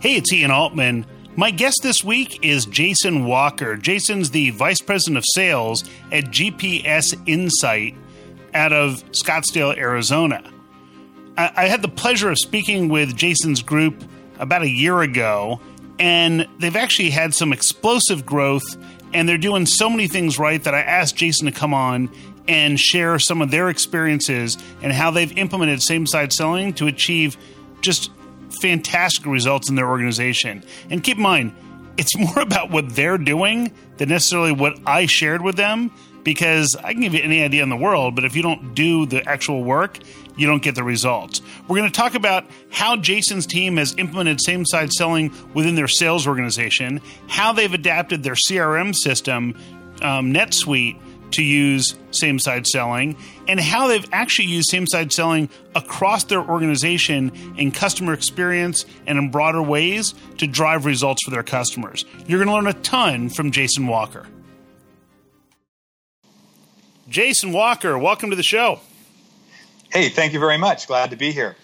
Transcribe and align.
Hey, 0.00 0.14
it's 0.14 0.32
Ian 0.32 0.52
Altman. 0.52 1.04
My 1.34 1.50
guest 1.50 1.80
this 1.82 2.04
week 2.04 2.44
is 2.44 2.66
Jason 2.66 3.24
Walker. 3.24 3.76
Jason's 3.76 4.30
the 4.30 4.50
Vice 4.50 4.80
President 4.80 5.18
of 5.18 5.24
Sales 5.26 5.82
at 6.12 6.26
GPS 6.26 7.20
Insight 7.26 7.96
out 8.54 8.72
of 8.72 9.02
Scottsdale, 9.10 9.76
Arizona. 9.76 10.48
I, 11.36 11.66
had 11.66 11.82
the 11.82 11.88
pleasure 11.88 12.30
of 12.30 12.38
speaking 12.38 12.88
with 12.88 13.16
Jason's 13.16 13.60
group 13.60 14.04
about 14.38 14.62
a 14.62 14.70
year 14.70 15.00
ago, 15.00 15.60
and 15.98 16.46
they've 16.60 16.76
actually 16.76 17.10
had 17.10 17.34
some 17.34 17.52
explosive 17.52 18.24
growth, 18.24 18.76
and 19.12 19.28
they're 19.28 19.36
doing 19.36 19.66
so 19.66 19.90
many 19.90 20.06
things 20.06 20.38
right 20.38 20.62
that 20.62 20.76
I 20.76 20.80
asked 20.80 21.16
Jason 21.16 21.46
to 21.46 21.52
come 21.52 21.74
on 21.74 22.08
and 22.46 22.78
share 22.78 23.18
some 23.18 23.42
of 23.42 23.50
their 23.50 23.68
experiences 23.68 24.58
and 24.80 24.92
how 24.92 25.10
they've 25.10 25.36
implemented 25.36 25.82
same 25.82 26.06
side 26.06 26.32
selling 26.32 26.72
to 26.74 26.86
achieve 26.86 27.36
just 27.80 28.12
fantastic 28.60 29.26
results 29.26 29.68
in 29.68 29.74
their 29.74 29.88
organization. 29.88 30.64
And 30.90 31.02
keep 31.02 31.16
in 31.16 31.22
mind, 31.22 31.54
it's 31.96 32.16
more 32.16 32.38
about 32.40 32.70
what 32.70 32.94
they're 32.94 33.18
doing 33.18 33.72
than 33.96 34.08
necessarily 34.08 34.52
what 34.52 34.78
I 34.86 35.06
shared 35.06 35.42
with 35.42 35.56
them 35.56 35.90
because 36.24 36.76
I 36.76 36.92
can 36.92 37.00
give 37.00 37.14
you 37.14 37.22
any 37.22 37.42
idea 37.42 37.62
in 37.62 37.70
the 37.70 37.76
world, 37.76 38.14
but 38.14 38.24
if 38.24 38.36
you 38.36 38.42
don't 38.42 38.74
do 38.74 39.06
the 39.06 39.26
actual 39.26 39.64
work, 39.64 39.98
you 40.36 40.46
don't 40.46 40.62
get 40.62 40.74
the 40.74 40.84
results. 40.84 41.40
We're 41.66 41.78
going 41.78 41.90
to 41.90 41.96
talk 41.96 42.14
about 42.14 42.44
how 42.70 42.96
Jason's 42.96 43.46
team 43.46 43.76
has 43.78 43.94
implemented 43.96 44.40
same 44.40 44.66
side 44.66 44.92
selling 44.92 45.32
within 45.54 45.74
their 45.74 45.88
sales 45.88 46.26
organization, 46.26 47.00
how 47.28 47.52
they've 47.52 47.72
adapted 47.72 48.22
their 48.22 48.34
CRM 48.34 48.94
system, 48.94 49.54
um, 50.02 50.32
NetSuite, 50.32 51.00
to 51.32 51.42
use 51.42 51.96
same 52.10 52.38
side 52.38 52.66
selling 52.66 53.16
and 53.46 53.60
how 53.60 53.88
they've 53.88 54.06
actually 54.12 54.48
used 54.48 54.68
same 54.70 54.86
side 54.86 55.12
selling 55.12 55.48
across 55.74 56.24
their 56.24 56.40
organization 56.40 57.32
in 57.56 57.70
customer 57.70 58.12
experience 58.12 58.86
and 59.06 59.18
in 59.18 59.30
broader 59.30 59.62
ways 59.62 60.14
to 60.38 60.46
drive 60.46 60.84
results 60.86 61.22
for 61.24 61.30
their 61.30 61.42
customers. 61.42 62.04
You're 62.26 62.38
going 62.38 62.48
to 62.48 62.54
learn 62.54 62.66
a 62.66 62.80
ton 62.82 63.28
from 63.30 63.50
Jason 63.50 63.86
Walker. 63.86 64.26
Jason 67.08 67.52
Walker, 67.52 67.98
welcome 67.98 68.30
to 68.30 68.36
the 68.36 68.42
show. 68.42 68.80
Hey, 69.90 70.10
thank 70.10 70.34
you 70.34 70.40
very 70.40 70.58
much. 70.58 70.86
Glad 70.86 71.10
to 71.10 71.16
be 71.16 71.32
here. 71.32 71.56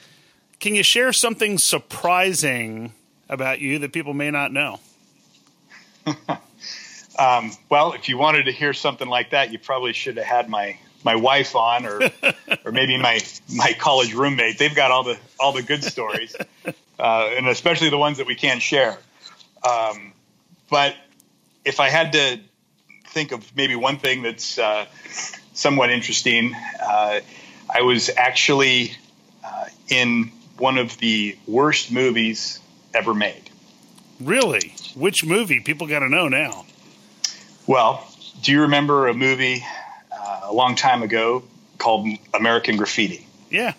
Can 0.58 0.74
you 0.74 0.82
share 0.82 1.12
something 1.12 1.58
surprising 1.58 2.94
about 3.28 3.60
you 3.60 3.78
that 3.80 3.92
people 3.92 4.14
may 4.14 4.30
not 4.30 4.52
know? 4.52 4.80
Um, 7.18 7.52
well, 7.68 7.92
if 7.92 8.08
you 8.08 8.18
wanted 8.18 8.44
to 8.44 8.52
hear 8.52 8.72
something 8.72 9.08
like 9.08 9.30
that, 9.30 9.52
you 9.52 9.58
probably 9.58 9.92
should 9.92 10.16
have 10.16 10.26
had 10.26 10.48
my 10.48 10.78
my 11.04 11.16
wife 11.16 11.54
on, 11.54 11.86
or 11.86 12.00
or 12.64 12.72
maybe 12.72 12.96
my 12.96 13.20
my 13.54 13.72
college 13.78 14.14
roommate. 14.14 14.58
They've 14.58 14.74
got 14.74 14.90
all 14.90 15.04
the 15.04 15.18
all 15.38 15.52
the 15.52 15.62
good 15.62 15.84
stories, 15.84 16.34
uh, 16.98 17.30
and 17.36 17.48
especially 17.48 17.90
the 17.90 17.98
ones 17.98 18.18
that 18.18 18.26
we 18.26 18.34
can't 18.34 18.60
share. 18.60 18.98
Um, 19.68 20.12
but 20.70 20.94
if 21.64 21.80
I 21.80 21.88
had 21.88 22.12
to 22.12 22.40
think 23.08 23.32
of 23.32 23.56
maybe 23.56 23.76
one 23.76 23.98
thing 23.98 24.22
that's 24.22 24.58
uh, 24.58 24.86
somewhat 25.52 25.90
interesting, 25.90 26.54
uh, 26.82 27.20
I 27.72 27.82
was 27.82 28.10
actually 28.16 28.92
uh, 29.44 29.66
in 29.88 30.32
one 30.58 30.78
of 30.78 30.98
the 30.98 31.36
worst 31.46 31.92
movies 31.92 32.60
ever 32.92 33.14
made. 33.14 33.50
Really? 34.20 34.74
Which 34.94 35.24
movie? 35.24 35.60
People 35.60 35.86
got 35.86 36.00
to 36.00 36.08
know 36.08 36.28
now. 36.28 36.66
Well, 37.66 38.06
do 38.42 38.52
you 38.52 38.62
remember 38.62 39.08
a 39.08 39.14
movie 39.14 39.64
uh, 40.12 40.40
a 40.44 40.52
long 40.52 40.74
time 40.74 41.02
ago 41.02 41.44
called 41.78 42.06
American 42.32 42.76
Graffiti? 42.76 43.26
Yeah. 43.50 43.72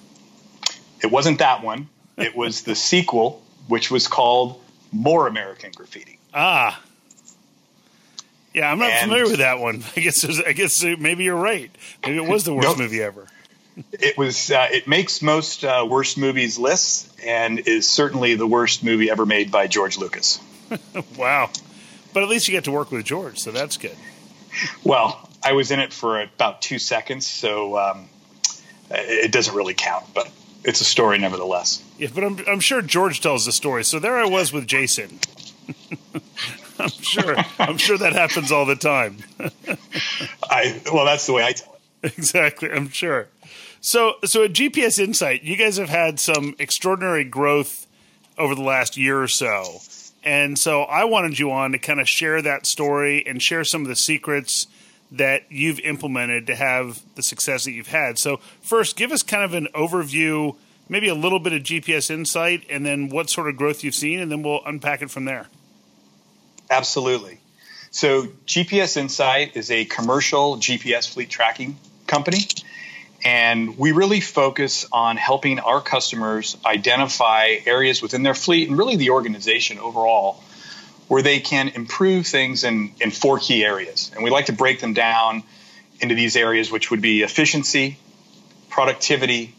It 1.01 1.11
wasn't 1.11 1.39
that 1.39 1.63
one. 1.63 1.89
It 2.17 2.35
was 2.35 2.63
the 2.63 2.75
sequel, 2.75 3.43
which 3.67 3.91
was 3.91 4.07
called 4.07 4.61
More 4.91 5.27
American 5.27 5.71
Graffiti. 5.71 6.17
Ah. 6.33 6.81
Yeah, 8.53 8.71
I'm 8.71 8.79
not 8.79 8.89
and 8.89 9.03
familiar 9.03 9.25
with 9.25 9.39
that 9.39 9.59
one. 9.59 9.83
I 9.95 9.99
guess 9.99 10.23
I 10.39 10.53
guess 10.53 10.83
maybe 10.83 11.25
you're 11.25 11.35
right. 11.35 11.69
Maybe 12.03 12.17
it 12.17 12.27
was 12.27 12.45
the 12.45 12.53
worst 12.53 12.69
nope. 12.69 12.77
movie 12.77 13.01
ever. 13.03 13.27
it 13.91 14.17
was. 14.17 14.49
Uh, 14.49 14.67
it 14.71 14.87
makes 14.87 15.21
most 15.21 15.65
uh, 15.65 15.85
worst 15.87 16.17
movies 16.17 16.57
lists, 16.57 17.13
and 17.21 17.59
is 17.59 17.85
certainly 17.85 18.35
the 18.35 18.47
worst 18.47 18.81
movie 18.81 19.11
ever 19.11 19.25
made 19.25 19.51
by 19.51 19.67
George 19.67 19.97
Lucas. 19.97 20.39
wow. 21.17 21.49
But 22.15 22.23
at 22.23 22.29
least 22.29 22.47
you 22.47 22.53
get 22.53 22.63
to 22.63 22.71
work 22.71 22.91
with 22.93 23.03
George, 23.03 23.39
so 23.39 23.51
that's 23.51 23.75
good. 23.75 23.97
Well, 24.85 25.29
I 25.43 25.51
was 25.51 25.69
in 25.69 25.81
it 25.81 25.91
for 25.91 26.21
about 26.21 26.61
two 26.61 26.79
seconds, 26.79 27.27
so 27.27 27.77
um, 27.77 28.07
it 28.89 29.33
doesn't 29.33 29.53
really 29.53 29.73
count, 29.73 30.05
but 30.13 30.31
it's 30.63 30.79
a 30.79 30.85
story 30.85 31.17
nevertheless. 31.17 31.83
Yeah, 31.97 32.07
but 32.15 32.23
I'm, 32.23 32.39
I'm 32.47 32.61
sure 32.61 32.81
George 32.81 33.19
tells 33.19 33.45
the 33.45 33.51
story. 33.51 33.83
So 33.83 33.99
there 33.99 34.15
I 34.15 34.23
was 34.23 34.53
with 34.53 34.65
Jason. 34.65 35.19
I'm 36.79 36.87
sure. 36.87 37.35
I'm 37.59 37.77
sure 37.77 37.97
that 37.97 38.13
happens 38.13 38.49
all 38.49 38.65
the 38.65 38.77
time. 38.77 39.17
I 40.49 40.81
well, 40.93 41.03
that's 41.03 41.25
the 41.25 41.33
way 41.33 41.43
I 41.43 41.51
tell 41.51 41.77
it. 42.01 42.17
Exactly. 42.17 42.71
I'm 42.71 42.87
sure. 42.91 43.27
So, 43.81 44.13
so 44.23 44.45
at 44.45 44.53
GPS 44.53 44.99
Insight, 44.99 45.43
you 45.43 45.57
guys 45.57 45.75
have 45.75 45.89
had 45.89 46.21
some 46.21 46.55
extraordinary 46.59 47.25
growth 47.25 47.87
over 48.37 48.55
the 48.55 48.63
last 48.63 48.95
year 48.95 49.21
or 49.21 49.27
so. 49.27 49.81
And 50.25 50.57
so 50.57 50.81
I 50.81 51.03
wanted 51.03 51.37
you 51.37 51.51
on 51.51 51.71
to 51.73 51.77
kind 51.77 52.01
of 52.01 52.09
share 52.09 52.41
that 52.41 52.65
story 52.65 53.25
and 53.25 53.41
share 53.41 53.63
some 53.63 53.83
of 53.83 53.87
the 53.87 53.95
secrets 53.95 54.65
that 55.11 55.43
you've 55.49 55.79
implemented 55.81 56.47
to 56.47 56.55
have 56.55 57.01
the 57.13 57.21
success 57.21 57.65
that 57.65 57.71
you've 57.71 57.87
had. 57.87 58.17
So, 58.17 58.39
first, 58.61 58.95
give 58.97 59.11
us 59.11 59.21
kind 59.21 59.43
of 59.43 59.53
an 59.53 59.67
overview, 59.75 60.55
maybe 60.89 61.07
a 61.07 61.15
little 61.15 61.39
bit 61.39 61.53
of 61.53 61.61
GPS 61.61 62.09
insight, 62.09 62.65
and 62.69 62.83
then 62.83 63.09
what 63.09 63.29
sort 63.29 63.47
of 63.47 63.55
growth 63.55 63.83
you've 63.83 63.95
seen, 63.95 64.19
and 64.19 64.31
then 64.31 64.41
we'll 64.41 64.61
unpack 64.65 65.03
it 65.03 65.11
from 65.11 65.25
there. 65.25 65.47
Absolutely. 66.71 67.37
So, 67.91 68.23
GPS 68.45 68.97
Insight 68.97 69.55
is 69.55 69.71
a 69.71 69.85
commercial 69.85 70.57
GPS 70.57 71.07
fleet 71.07 71.29
tracking 71.29 71.77
company. 72.07 72.39
And 73.25 73.79
we 73.79 73.91
really 73.91 74.21
focus 74.21 74.85
on 74.91 75.17
helping 75.17 75.59
our 75.59 75.81
customers 75.81 76.55
identify 76.63 77.57
areas 77.65 77.99
within 77.99 78.21
their 78.21 78.35
fleet 78.35 78.69
and 78.69 78.77
really 78.77 78.97
the 78.97 79.09
organization 79.09 79.79
overall 79.79 80.43
where 81.07 81.23
they 81.23 81.39
can 81.39 81.69
improve 81.69 82.27
things 82.27 82.63
in, 82.63 82.91
in 83.01 83.09
four 83.09 83.39
key 83.39 83.65
areas. 83.65 84.11
And 84.13 84.23
we 84.23 84.29
like 84.29 84.45
to 84.45 84.53
break 84.53 84.79
them 84.79 84.93
down 84.93 85.43
into 85.99 86.13
these 86.13 86.35
areas, 86.35 86.71
which 86.71 86.91
would 86.91 87.01
be 87.01 87.23
efficiency, 87.23 87.97
productivity, 88.69 89.55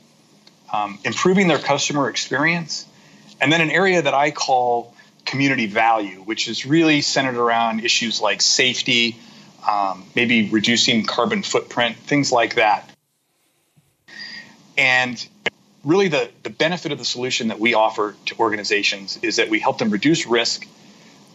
um, 0.73 0.99
improving 1.05 1.49
their 1.49 1.59
customer 1.59 2.09
experience, 2.09 2.87
and 3.41 3.53
then 3.53 3.61
an 3.61 3.71
area 3.71 4.03
that 4.03 4.15
I 4.15 4.31
call 4.31 4.95
community 5.25 5.67
value, 5.67 6.21
which 6.21 6.49
is 6.49 6.67
really 6.67 7.01
centered 7.01 7.37
around 7.37 7.85
issues 7.85 8.21
like 8.21 8.41
safety, 8.43 9.17
um, 9.69 10.05
maybe 10.15 10.51
reducing 10.51 11.05
carbon 11.05 11.43
footprint, 11.43 11.97
things 11.97 12.31
like 12.31 12.55
that. 12.57 12.89
And 14.77 15.27
really, 15.85 16.09
the, 16.09 16.31
the 16.43 16.51
benefit 16.51 16.93
of 16.93 16.99
the 16.99 17.05
solution 17.05 17.49
that 17.49 17.59
we 17.59 17.75
offer 17.75 18.15
to 18.27 18.39
organizations 18.39 19.19
is 19.23 19.37
that 19.37 19.49
we 19.49 19.61
help 19.61 19.79
them 19.79 19.91
reduce 19.91 20.27
risk, 20.27 20.67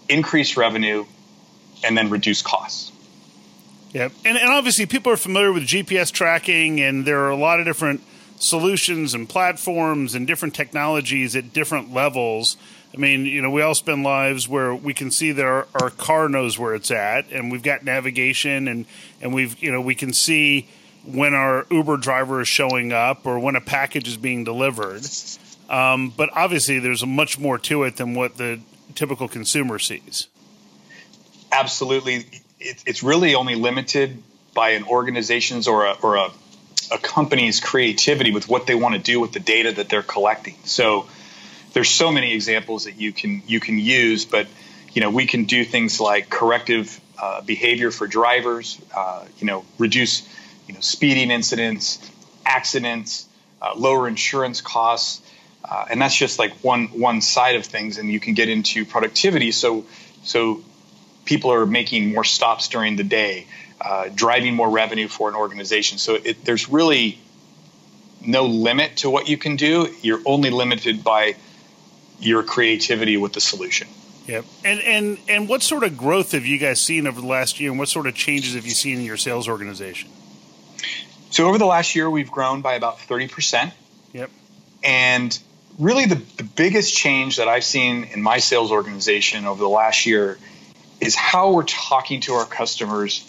increase 0.10 0.58
revenue, 0.58 1.06
and 1.84 1.98
then 1.98 2.10
reduce 2.10 2.42
costs. 2.42 2.92
Yeah, 3.94 4.10
and, 4.24 4.38
and 4.38 4.50
obviously, 4.50 4.86
people 4.86 5.12
are 5.12 5.18
familiar 5.18 5.52
with 5.52 5.64
GPS 5.64 6.12
tracking, 6.12 6.80
and 6.80 7.06
there 7.06 7.22
are 7.22 7.30
a 7.30 7.36
lot 7.36 7.60
of 7.60 7.66
different 7.66 8.02
solutions 8.38 9.14
and 9.14 9.30
platforms 9.30 10.16
and 10.16 10.26
different 10.26 10.56
technologies 10.56 11.36
at 11.36 11.54
different 11.54 11.94
levels. 11.94 12.58
I 12.94 12.98
mean, 12.98 13.26
you 13.26 13.42
know, 13.42 13.50
we 13.52 13.62
all 13.62 13.76
spend 13.76 14.04
lives 14.04 14.48
where 14.48 14.74
we 14.74 14.94
can 14.94 15.12
see 15.12 15.32
that 15.32 15.46
our, 15.46 15.68
our 15.82 15.90
car 15.90 16.28
knows 16.28 16.58
where 16.58 16.74
it's 16.74 16.92
at, 16.92 17.32
and 17.32 17.52
we've 17.52 17.64
got 17.64 17.84
navigation, 17.84 18.68
and 18.68 18.86
and 19.22 19.34
we've 19.34 19.62
you 19.62 19.72
know 19.72 19.82
we 19.82 19.96
can 19.96 20.14
see 20.14 20.68
when 21.06 21.34
our 21.34 21.66
Uber 21.70 21.98
driver 21.98 22.42
is 22.42 22.48
showing 22.48 22.94
up 22.94 23.26
or 23.26 23.40
when 23.40 23.56
a 23.56 23.62
package 23.62 24.08
is 24.08 24.18
being 24.18 24.44
delivered. 24.44 25.02
Um, 25.70 26.14
but 26.16 26.30
obviously, 26.34 26.80
there's 26.80 27.06
much 27.06 27.40
more 27.40 27.58
to 27.60 27.84
it 27.84 27.98
than 27.98 28.14
what 28.14 28.38
the 28.38 28.60
typical 28.94 29.28
consumer 29.28 29.80
sees. 29.80 30.28
Absolutely, 31.52 32.26
it, 32.60 32.84
it's 32.86 33.04
really 33.04 33.36
only 33.36 33.56
limited 33.56 34.22
by 34.54 34.72
an 34.72 34.84
organization's 34.84 35.68
or 35.68 35.86
a, 35.86 35.94
or 36.02 36.16
a, 36.16 36.30
a 36.92 36.98
company's 36.98 37.60
creativity 37.60 38.32
with 38.32 38.50
what 38.50 38.68
they 38.68 38.76
want 38.76 38.96
to 38.96 39.02
do 39.02 39.20
with 39.20 39.32
the 39.32 39.40
data 39.40 39.72
that 39.72 39.90
they're 39.90 40.04
collecting. 40.04 40.56
So 40.66 41.08
there's 41.74 41.90
so 41.90 42.12
many 42.12 42.34
examples 42.34 42.86
that 42.86 43.00
you 43.00 43.14
can 43.14 43.42
you 43.48 43.60
can 43.60 43.78
use, 43.78 44.26
but 44.26 44.48
you 44.94 45.02
know 45.02 45.10
we 45.10 45.26
can 45.26 45.46
do 45.46 45.64
things 45.64 46.00
like 46.00 46.30
corrective 46.30 47.00
uh, 47.18 47.42
behavior 47.42 47.92
for 47.92 48.08
drivers, 48.08 48.80
uh, 48.96 49.26
you 49.40 49.48
know, 49.48 49.64
reduce 49.78 50.28
you 50.72 50.76
know, 50.76 50.82
speeding 50.82 51.32
incidents, 51.32 52.00
accidents, 52.46 53.28
uh, 53.62 53.74
lower 53.76 54.08
insurance 54.08 54.62
costs, 54.62 55.22
uh, 55.66 55.86
and 55.92 56.02
that's 56.02 56.16
just 56.16 56.40
like 56.40 56.54
one 56.64 56.88
one 56.88 57.20
side 57.20 57.58
of 57.58 57.66
things. 57.66 57.98
And 57.98 58.10
you 58.10 58.22
can 58.22 58.34
get 58.36 58.48
into 58.48 58.86
productivity. 58.86 59.52
So 59.52 59.86
so 60.24 60.64
people 61.26 61.52
are 61.52 61.66
making 61.66 62.14
more 62.14 62.24
stops 62.24 62.70
during 62.70 62.96
the 62.96 63.04
day, 63.04 63.48
uh, 63.82 64.10
driving 64.16 64.56
more 64.56 64.70
revenue 64.70 65.10
for 65.10 65.28
an 65.28 65.36
organization. 65.36 65.98
So 65.98 66.16
it, 66.16 66.46
there's 66.46 66.70
really 66.70 67.20
no 68.26 68.46
limit 68.46 68.98
to 68.98 69.10
what 69.10 69.28
you 69.28 69.38
can 69.38 69.58
do. 69.58 69.94
You're 70.02 70.22
only 70.26 70.52
limited 70.52 71.04
by 71.04 71.36
your 72.22 72.44
creativity 72.44 73.18
with 73.18 73.34
the 73.34 73.42
solution. 73.42 73.90
Yep. 74.28 74.46
And 74.64 74.80
and 74.80 75.18
and 75.28 75.50
what 75.50 75.64
sort 75.64 75.84
of 75.84 75.98
growth 75.98 76.32
have 76.32 76.46
you 76.46 76.58
guys 76.58 76.80
seen 76.80 77.08
over 77.08 77.20
the 77.20 77.28
last 77.28 77.60
year, 77.60 77.72
and 77.72 77.78
what 77.78 77.90
sort 77.90 78.08
of 78.08 78.16
changes 78.16 78.56
have 78.56 78.66
you 78.66 78.72
seen 78.72 79.00
in 79.00 79.04
your 79.04 79.18
sales 79.18 79.50
organization? 79.50 80.10
So 81.32 81.48
over 81.48 81.58
the 81.58 81.66
last 81.66 81.96
year, 81.96 82.10
we've 82.10 82.30
grown 82.30 82.62
by 82.62 82.76
about 82.76 83.00
thirty 83.00 83.28
percent. 83.28 83.74
Yep. 84.14 84.30
And 84.84 85.40
really, 85.80 86.06
the, 86.06 86.16
the 86.38 86.44
biggest 86.44 86.96
change 86.96 87.38
that 87.38 87.48
I've 87.48 87.64
seen 87.64 88.04
in 88.14 88.22
my 88.22 88.38
sales 88.38 88.72
organization 88.72 89.46
over 89.46 89.62
the 89.62 89.70
last 89.70 90.06
year 90.06 90.38
is 91.00 91.16
how 91.16 91.54
we're 91.54 91.64
talking 91.64 92.22
to 92.22 92.34
our 92.34 92.46
customers 92.46 93.26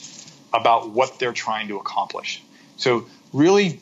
about 0.52 0.90
what 0.90 1.18
they're 1.18 1.32
trying 1.32 1.68
to 1.68 1.78
accomplish. 1.78 2.42
So 2.76 3.06
really 3.32 3.80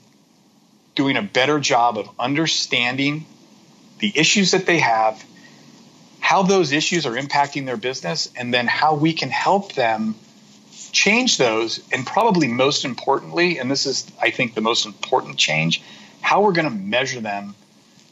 doing 0.94 1.16
a 1.16 1.22
better 1.22 1.58
job 1.58 1.98
of 1.98 2.08
understanding 2.18 3.26
the 3.98 4.12
issues 4.16 4.52
that 4.52 4.66
they 4.66 4.78
have 4.78 5.24
how 6.20 6.42
those 6.42 6.70
issues 6.70 7.06
are 7.06 7.16
impacting 7.16 7.66
their 7.66 7.76
business, 7.76 8.30
and 8.36 8.54
then 8.54 8.68
how 8.68 8.94
we 8.94 9.12
can 9.12 9.30
help 9.30 9.72
them 9.72 10.14
change 10.92 11.38
those. 11.38 11.80
And 11.92 12.06
probably 12.06 12.48
most 12.48 12.84
importantly, 12.84 13.58
and 13.58 13.70
this 13.70 13.86
is, 13.86 14.10
I 14.20 14.30
think, 14.30 14.54
the 14.54 14.60
most 14.60 14.86
important 14.86 15.36
change, 15.36 15.82
how 16.20 16.42
we're 16.42 16.52
going 16.52 16.68
to 16.68 16.74
measure 16.74 17.20
them 17.20 17.54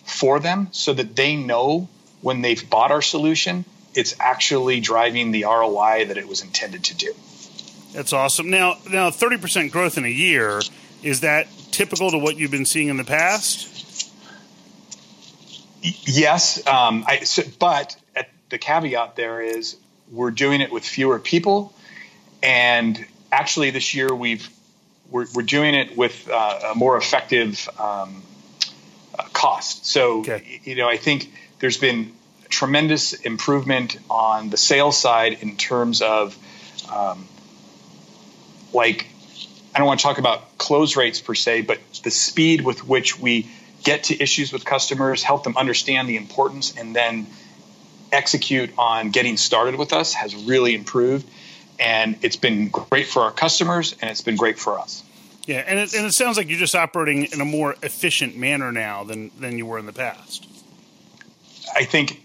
for 0.04 0.40
them 0.40 0.68
so 0.72 0.92
that 0.94 1.14
they 1.16 1.36
know 1.36 1.88
when 2.20 2.42
they've 2.42 2.68
bought 2.68 2.90
our 2.90 3.02
solution, 3.02 3.64
it's 3.94 4.14
actually 4.18 4.80
driving 4.80 5.30
the 5.30 5.44
ROI 5.44 6.06
that 6.06 6.16
it 6.16 6.26
was 6.26 6.42
intended 6.42 6.84
to 6.84 6.94
do. 6.94 7.14
That's 7.92 8.12
awesome. 8.12 8.50
Now, 8.50 8.76
now, 8.90 9.10
thirty 9.10 9.38
percent 9.38 9.72
growth 9.72 9.96
in 9.96 10.04
a 10.04 10.08
year 10.08 10.60
is 11.02 11.20
that 11.20 11.48
typical 11.70 12.10
to 12.10 12.18
what 12.18 12.36
you've 12.36 12.50
been 12.50 12.66
seeing 12.66 12.88
in 12.88 12.96
the 12.96 13.04
past? 13.04 13.76
Yes, 15.80 16.66
um, 16.66 17.04
I, 17.06 17.20
so, 17.20 17.42
but 17.58 17.96
the 18.48 18.58
caveat 18.58 19.16
there 19.16 19.40
is 19.40 19.76
we're 20.10 20.30
doing 20.30 20.60
it 20.60 20.72
with 20.72 20.84
fewer 20.84 21.18
people, 21.18 21.72
and 22.42 23.04
actually 23.30 23.70
this 23.70 23.94
year 23.94 24.14
we've 24.14 24.48
we're, 25.10 25.26
we're 25.34 25.42
doing 25.42 25.74
it 25.74 25.96
with 25.96 26.28
uh, 26.30 26.72
a 26.72 26.74
more 26.74 26.96
effective 26.96 27.68
um, 27.78 28.22
uh, 29.18 29.22
cost. 29.32 29.86
So 29.86 30.20
okay. 30.20 30.60
you 30.64 30.74
know 30.74 30.88
I 30.88 30.96
think 30.96 31.32
there's 31.60 31.78
been 31.78 32.12
tremendous 32.48 33.12
improvement 33.12 33.98
on 34.08 34.50
the 34.50 34.56
sales 34.56 34.98
side 34.98 35.38
in 35.42 35.56
terms 35.56 36.02
of 36.02 36.36
um, 36.92 37.26
like 38.72 39.06
I 39.74 39.78
don't 39.78 39.86
want 39.86 40.00
to 40.00 40.04
talk 40.04 40.18
about 40.18 40.58
close 40.58 40.96
rates 40.96 41.20
per 41.20 41.34
se, 41.34 41.62
but 41.62 41.78
the 42.02 42.10
speed 42.10 42.62
with 42.62 42.86
which 42.86 43.18
we 43.18 43.48
get 43.84 44.04
to 44.04 44.20
issues 44.20 44.52
with 44.52 44.64
customers, 44.64 45.22
help 45.22 45.44
them 45.44 45.56
understand 45.56 46.08
the 46.08 46.16
importance, 46.16 46.76
and 46.76 46.96
then 46.96 47.26
execute 48.10 48.70
on 48.78 49.10
getting 49.10 49.36
started 49.36 49.76
with 49.76 49.92
us 49.92 50.14
has 50.14 50.34
really 50.34 50.74
improved. 50.74 51.28
And 51.78 52.16
it's 52.22 52.36
been 52.36 52.68
great 52.68 53.06
for 53.06 53.22
our 53.22 53.30
customers 53.30 53.94
and 54.00 54.10
it's 54.10 54.20
been 54.20 54.36
great 54.36 54.58
for 54.58 54.78
us. 54.78 55.04
Yeah, 55.46 55.64
and 55.66 55.78
it, 55.78 55.94
and 55.94 56.04
it 56.04 56.12
sounds 56.12 56.36
like 56.36 56.48
you're 56.48 56.58
just 56.58 56.74
operating 56.74 57.24
in 57.24 57.40
a 57.40 57.44
more 57.44 57.74
efficient 57.82 58.36
manner 58.36 58.70
now 58.70 59.04
than, 59.04 59.30
than 59.38 59.56
you 59.56 59.64
were 59.64 59.78
in 59.78 59.86
the 59.86 59.92
past. 59.92 60.46
I 61.74 61.84
think 61.84 62.22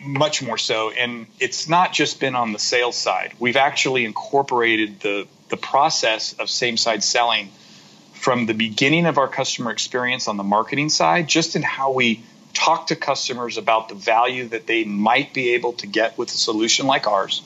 much 0.00 0.42
more 0.42 0.58
so. 0.58 0.90
And 0.90 1.26
it's 1.38 1.68
not 1.68 1.92
just 1.92 2.20
been 2.20 2.34
on 2.34 2.52
the 2.52 2.58
sales 2.58 2.96
side. 2.96 3.32
We've 3.38 3.56
actually 3.56 4.04
incorporated 4.04 5.00
the, 5.00 5.26
the 5.48 5.56
process 5.56 6.34
of 6.34 6.48
same 6.50 6.76
side 6.76 7.02
selling 7.02 7.50
from 8.12 8.46
the 8.46 8.54
beginning 8.54 9.06
of 9.06 9.18
our 9.18 9.28
customer 9.28 9.70
experience 9.70 10.28
on 10.28 10.36
the 10.36 10.44
marketing 10.44 10.90
side, 10.90 11.26
just 11.26 11.56
in 11.56 11.62
how 11.62 11.92
we 11.92 12.22
talk 12.52 12.88
to 12.88 12.96
customers 12.96 13.56
about 13.56 13.88
the 13.88 13.94
value 13.94 14.48
that 14.48 14.66
they 14.66 14.84
might 14.84 15.32
be 15.32 15.54
able 15.54 15.72
to 15.72 15.86
get 15.86 16.18
with 16.18 16.28
a 16.28 16.36
solution 16.36 16.86
like 16.86 17.06
ours, 17.06 17.42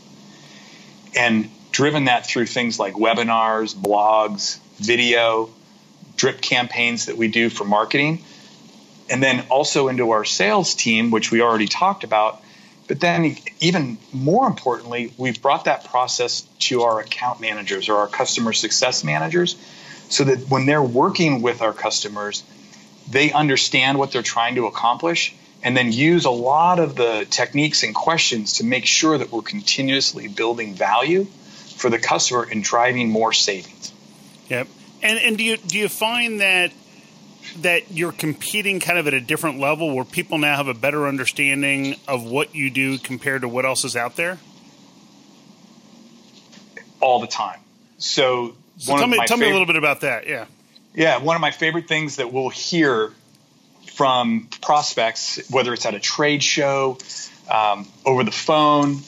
and 1.16 1.50
driven 1.70 2.04
that 2.04 2.26
through 2.26 2.46
things 2.46 2.78
like 2.78 2.94
webinars, 2.94 3.74
blogs, 3.74 4.58
video, 4.76 5.50
drip 6.16 6.40
campaigns 6.40 7.06
that 7.06 7.16
we 7.16 7.28
do 7.28 7.50
for 7.50 7.64
marketing, 7.64 8.22
and 9.10 9.22
then 9.22 9.44
also 9.50 9.88
into 9.88 10.12
our 10.12 10.24
sales 10.24 10.74
team, 10.74 11.10
which 11.10 11.30
we 11.30 11.42
already 11.42 11.66
talked 11.66 12.04
about. 12.04 12.40
But 12.86 13.00
then, 13.00 13.36
even 13.60 13.98
more 14.12 14.46
importantly, 14.46 15.12
we've 15.16 15.40
brought 15.40 15.64
that 15.64 15.86
process 15.86 16.42
to 16.60 16.82
our 16.82 17.00
account 17.00 17.40
managers 17.40 17.88
or 17.88 17.96
our 17.96 18.08
customer 18.08 18.52
success 18.52 19.02
managers 19.04 19.56
so 20.10 20.24
that 20.24 20.50
when 20.50 20.66
they're 20.66 20.82
working 20.82 21.40
with 21.40 21.62
our 21.62 21.72
customers, 21.72 22.44
they 23.10 23.32
understand 23.32 23.98
what 23.98 24.12
they're 24.12 24.22
trying 24.22 24.56
to 24.56 24.66
accomplish 24.66 25.34
and 25.64 25.74
then 25.74 25.90
use 25.90 26.26
a 26.26 26.30
lot 26.30 26.78
of 26.78 26.94
the 26.94 27.26
techniques 27.30 27.82
and 27.82 27.94
questions 27.94 28.58
to 28.58 28.64
make 28.64 28.84
sure 28.84 29.16
that 29.16 29.32
we're 29.32 29.42
continuously 29.42 30.28
building 30.28 30.74
value 30.74 31.24
for 31.24 31.88
the 31.88 31.98
customer 31.98 32.46
and 32.48 32.62
driving 32.62 33.08
more 33.08 33.32
savings. 33.32 33.92
Yep. 34.50 34.68
And 35.02 35.18
and 35.18 35.38
do 35.38 35.42
you 35.42 35.56
do 35.56 35.78
you 35.78 35.88
find 35.88 36.40
that 36.40 36.70
that 37.62 37.90
you're 37.90 38.12
competing 38.12 38.78
kind 38.78 38.98
of 38.98 39.06
at 39.06 39.14
a 39.14 39.20
different 39.20 39.58
level 39.58 39.94
where 39.94 40.04
people 40.04 40.38
now 40.38 40.56
have 40.56 40.68
a 40.68 40.74
better 40.74 41.06
understanding 41.06 41.96
of 42.06 42.22
what 42.22 42.54
you 42.54 42.70
do 42.70 42.98
compared 42.98 43.40
to 43.42 43.48
what 43.48 43.64
else 43.64 43.84
is 43.84 43.96
out 43.96 44.16
there? 44.16 44.38
All 47.00 47.20
the 47.20 47.26
time. 47.26 47.60
So, 47.98 48.54
so 48.76 48.96
tell 48.96 49.06
me 49.06 49.16
tell 49.18 49.26
favorite, 49.26 49.40
me 49.40 49.48
a 49.48 49.52
little 49.52 49.66
bit 49.66 49.76
about 49.76 50.02
that. 50.02 50.26
Yeah. 50.26 50.46
Yeah, 50.94 51.18
one 51.18 51.36
of 51.36 51.40
my 51.40 51.50
favorite 51.50 51.88
things 51.88 52.16
that 52.16 52.32
we'll 52.32 52.50
hear 52.50 53.12
from 53.94 54.48
prospects, 54.60 55.40
whether 55.50 55.72
it's 55.72 55.86
at 55.86 55.94
a 55.94 56.00
trade 56.00 56.42
show, 56.42 56.98
um, 57.50 57.86
over 58.04 58.24
the 58.24 58.32
phone, 58.32 58.98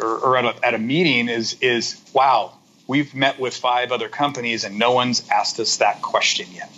or, 0.00 0.18
or 0.18 0.36
at, 0.36 0.44
a, 0.44 0.66
at 0.66 0.74
a 0.74 0.78
meeting, 0.78 1.28
is 1.28 1.56
is 1.60 2.00
wow, 2.12 2.52
we've 2.86 3.14
met 3.14 3.38
with 3.38 3.56
five 3.56 3.92
other 3.92 4.08
companies 4.08 4.64
and 4.64 4.78
no 4.78 4.92
one's 4.92 5.28
asked 5.28 5.60
us 5.60 5.78
that 5.78 6.02
question 6.02 6.46
yet. 6.52 6.72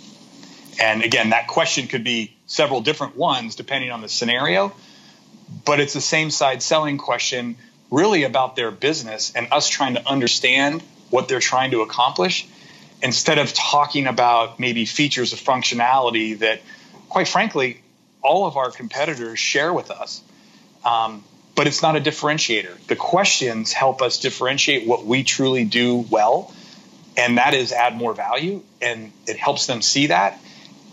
And 0.79 1.03
again, 1.03 1.29
that 1.29 1.47
question 1.47 1.87
could 1.87 2.03
be 2.03 2.35
several 2.47 2.81
different 2.81 3.15
ones 3.15 3.55
depending 3.55 3.91
on 3.91 4.01
the 4.01 4.09
scenario, 4.09 4.73
but 5.65 5.79
it's 5.79 5.93
the 5.93 6.01
same 6.01 6.31
side 6.31 6.63
selling 6.63 6.97
question, 6.97 7.55
really 7.89 8.23
about 8.23 8.55
their 8.55 8.71
business 8.71 9.31
and 9.35 9.47
us 9.51 9.67
trying 9.69 9.95
to 9.95 10.07
understand 10.07 10.81
what 11.09 11.27
they're 11.27 11.39
trying 11.39 11.71
to 11.71 11.81
accomplish 11.81 12.47
instead 13.03 13.37
of 13.37 13.53
talking 13.53 14.07
about 14.07 14.59
maybe 14.59 14.85
features 14.85 15.33
of 15.33 15.39
functionality 15.39 16.39
that, 16.39 16.61
quite 17.11 17.27
frankly, 17.27 17.81
all 18.21 18.47
of 18.47 18.55
our 18.55 18.71
competitors 18.71 19.37
share 19.37 19.73
with 19.73 19.91
us. 19.91 20.21
Um, 20.85 21.25
but 21.55 21.67
it's 21.67 21.81
not 21.81 21.97
a 21.97 21.99
differentiator. 21.99 22.87
The 22.87 22.95
questions 22.95 23.73
help 23.73 24.01
us 24.01 24.17
differentiate 24.17 24.87
what 24.87 25.05
we 25.05 25.23
truly 25.23 25.65
do 25.65 26.05
well, 26.09 26.53
and 27.17 27.37
that 27.37 27.53
is 27.53 27.73
add 27.73 27.97
more 27.97 28.13
value, 28.13 28.63
and 28.81 29.11
it 29.27 29.35
helps 29.35 29.67
them 29.67 29.81
see 29.81 30.07
that, 30.07 30.39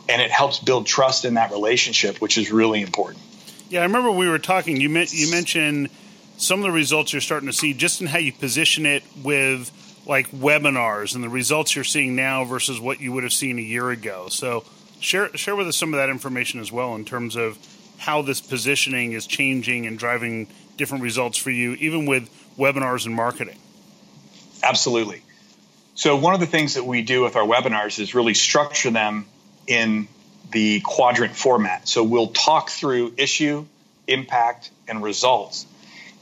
and 0.09 0.21
it 0.21 0.33
helps 0.33 0.59
build 0.59 0.87
trust 0.87 1.25
in 1.25 1.35
that 1.35 1.53
relationship, 1.53 2.21
which 2.21 2.37
is 2.37 2.51
really 2.51 2.83
important. 2.83 3.23
Yeah, 3.71 3.81
I 3.81 3.85
remember 3.85 4.11
we 4.11 4.29
were 4.29 4.41
talking. 4.41 4.81
You, 4.81 4.89
you 4.89 5.31
mentioned 5.31 5.89
some 6.37 6.59
of 6.59 6.65
the 6.65 6.73
results 6.73 7.13
you're 7.13 7.23
starting 7.23 7.49
to 7.49 7.53
see 7.53 7.75
just 7.75 8.01
in 8.01 8.09
how 8.09 8.19
you 8.19 8.33
position 8.33 8.87
it 8.87 9.05
with 9.23 9.71
like 10.05 10.29
webinars 10.33 11.15
and 11.15 11.23
the 11.23 11.29
results 11.29 11.77
you're 11.77 11.85
seeing 11.85 12.17
now 12.17 12.45
versus 12.45 12.81
what 12.81 13.01
you 13.01 13.13
would 13.13 13.23
have 13.23 13.33
seen 13.33 13.59
a 13.59 13.63
year 13.63 13.91
ago. 13.91 14.27
So 14.29 14.65
share 15.01 15.37
share 15.37 15.57
with 15.57 15.69
us 15.69 15.77
some 15.77 15.95
of 15.95 15.99
that 15.99 16.09
information 16.09 16.61
as 16.61 16.73
well 16.73 16.95
in 16.95 17.05
terms 17.05 17.37
of 17.37 17.59
how 17.99 18.23
this 18.23 18.41
positioning 18.41 19.13
is 19.13 19.27
changing 19.27 19.87
and 19.87 19.99
driving 19.99 20.47
different 20.77 21.03
results 21.03 21.37
for 21.37 21.51
you, 21.51 21.75
even 21.75 22.07
with 22.07 22.31
webinars 22.57 23.07
and 23.07 23.15
marketing. 23.15 23.59
Absolutely. 24.63 25.23
So 25.95 26.17
one 26.17 26.35
of 26.35 26.41
the 26.41 26.47
things 26.47 26.75
that 26.75 26.85
we 26.85 27.03
do 27.03 27.23
with 27.23 27.35
our 27.35 27.45
webinars 27.45 27.99
is 27.99 28.15
really 28.15 28.35
structure 28.35 28.91
them 28.91 29.27
in 29.67 30.07
the 30.53 30.81
quadrant 30.81 31.35
format. 31.35 31.89
So 31.89 32.05
we'll 32.05 32.29
talk 32.29 32.71
through 32.71 33.15
issue, 33.17 33.67
impact, 34.07 34.71
and 34.87 35.03
results 35.03 35.67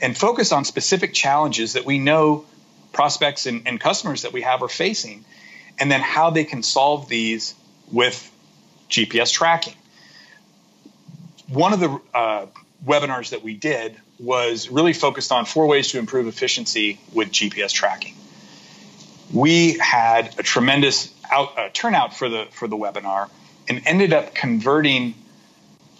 and 0.01 0.17
focus 0.17 0.53
on 0.53 0.65
specific 0.65 1.15
challenges 1.15 1.75
that 1.75 1.85
we 1.85 1.99
know 1.99 2.45
prospects 2.93 3.47
and, 3.47 3.67
and 3.67 3.81
customers 3.81 4.23
that 4.23 4.33
we 4.33 4.43
have 4.43 4.63
are 4.63 4.69
facing, 4.69 5.25
and 5.79 5.91
then 5.91 6.01
how 6.01 6.31
they 6.31 6.45
can 6.45 6.63
solve 6.63 7.09
these 7.09 7.55
with 7.91 8.31
GPS 8.89 9.33
tracking. 9.33 9.75
One 11.49 11.73
of 11.73 11.81
the 11.81 12.01
uh, 12.13 12.47
webinars 12.85 13.31
that 13.31 13.43
we 13.43 13.55
did 13.55 13.97
was 14.19 14.69
really 14.71 14.93
focused 14.93 15.33
on 15.33 15.45
four 15.45 15.67
ways 15.67 15.89
to 15.89 15.99
improve 15.99 16.27
efficiency 16.27 17.01
with 17.13 17.31
GPS 17.31 17.73
tracking. 17.73 18.15
We 19.33 19.79
had 19.79 20.39
a 20.39 20.43
tremendous 20.43 21.13
out, 21.31 21.59
uh, 21.59 21.69
turnout 21.73 22.15
for 22.15 22.29
the 22.29 22.47
for 22.53 22.69
the 22.69 22.77
webinar, 22.77 23.29
and 23.69 23.83
ended 23.87 24.13
up 24.13 24.35
converting 24.35 25.15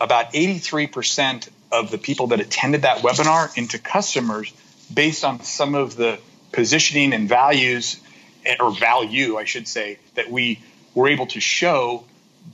about 0.01 0.33
83% 0.35 1.49
of 1.73 1.91
the 1.91 1.99
people 1.99 2.29
that 2.29 2.41
attended 2.41 2.83
that 2.83 2.99
webinar 2.99 3.57
into 3.57 3.79
customers 3.79 4.53
based 4.93 5.25
on 5.25 5.43
some 5.43 5.75
of 5.75 5.97
the 5.97 6.19
positioning 6.53 7.13
and 7.13 7.29
values, 7.29 8.01
or 8.61 8.71
value, 8.71 9.37
I 9.37 9.45
should 9.45 9.67
say, 9.67 9.99
that 10.15 10.31
we 10.31 10.61
were 10.95 11.09
able 11.09 11.27
to 11.29 11.41
show 11.41 12.05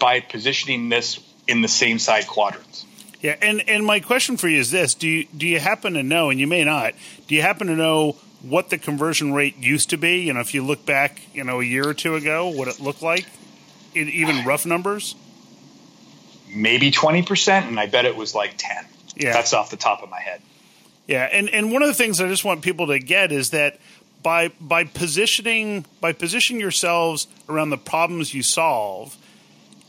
by 0.03 0.19
positioning 0.19 0.89
this 0.89 1.21
in 1.47 1.63
the 1.63 1.69
same 1.69 2.01
side 2.01 2.27
quadrants. 2.27 2.85
Yeah, 3.21 3.37
and 3.41 3.67
and 3.69 3.87
my 3.87 4.01
question 4.01 4.37
for 4.37 4.49
you 4.49 4.59
is 4.59 4.73
this: 4.73 4.95
Do 4.95 5.07
you 5.07 5.27
do 5.27 5.47
you 5.47 5.61
happen 5.61 5.95
to 5.95 6.03
know, 6.03 6.29
and 6.29 6.41
you 6.41 6.49
may 6.49 6.65
not, 6.65 6.95
do 7.29 7.37
you 7.37 7.43
happen 7.43 7.69
to 7.69 7.77
know 7.77 8.17
what 8.43 8.69
the 8.69 8.79
conversion 8.79 9.33
rate 9.33 9.57
used 9.59 9.91
to 9.91 9.97
be? 9.97 10.23
You 10.23 10.35
know, 10.35 10.41
if 10.41 10.55
you 10.55 10.65
look 10.65 10.85
back, 10.85 11.23
you 11.33 11.45
know, 11.45 11.61
a 11.61 11.65
year 11.65 11.89
or 11.89 11.95
two 11.95 12.17
ago, 12.17 12.49
what 12.49 12.67
it 12.67 12.81
looked 12.81 13.01
like, 13.01 13.27
in 13.95 14.09
even 14.09 14.45
rough 14.45 14.67
numbers. 14.67 15.15
Maybe 16.53 16.91
twenty 16.91 17.23
percent, 17.23 17.67
and 17.67 17.79
I 17.79 17.87
bet 17.87 18.05
it 18.05 18.17
was 18.17 18.35
like 18.35 18.55
ten. 18.59 18.85
Yeah, 19.15 19.33
that's 19.33 19.53
off 19.53 19.71
the 19.71 19.77
top 19.77 20.03
of 20.03 20.11
my 20.11 20.21
head. 20.21 20.43
Yeah, 21.07 21.29
and 21.31 21.49
and 21.49 21.71
one 21.71 21.83
of 21.83 21.89
the 21.89 21.95
things 21.95 22.21
I 22.21 22.27
just 22.27 22.45
want 22.45 22.63
people 22.63 22.89
to 22.89 22.99
get 22.99 23.31
is 23.31 23.51
that 23.51 23.79
by 24.25 24.49
by 24.61 24.83
positioning 24.83 25.87
by 26.01 26.13
positioning 26.13 26.61
yourselves 26.61 27.29
around 27.49 27.71
the 27.71 27.79
problems 27.79 28.35
you 28.35 28.43
solve 28.43 29.17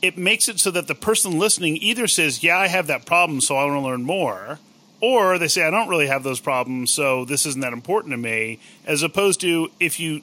it 0.04 0.18
makes 0.18 0.50
it 0.50 0.60
so 0.60 0.70
that 0.70 0.88
the 0.88 0.96
person 0.96 1.40
listening 1.40 1.78
either 1.78 2.08
says, 2.08 2.44
Yeah, 2.44 2.58
I 2.58 2.68
have 2.68 2.88
that 2.88 3.06
problem, 3.06 3.40
so 3.40 3.56
I 3.56 3.64
want 3.64 3.78
to 3.78 3.88
learn 3.88 4.04
more, 4.04 4.60
or 5.00 5.40
they 5.40 5.48
say, 5.48 5.64
I 5.64 5.72
don't 5.72 5.88
really 5.88 6.08
have 6.08 6.24
those 6.24 6.42
problems, 6.42 6.92
so 6.92 7.24
this 7.24 7.46
isn't 7.46 7.62
that 7.62 7.72
important 7.72 8.12
to 8.12 8.18
me, 8.18 8.60
as 8.86 9.02
opposed 9.02 9.40
to 9.42 9.72
if 9.80 10.02
you, 10.02 10.22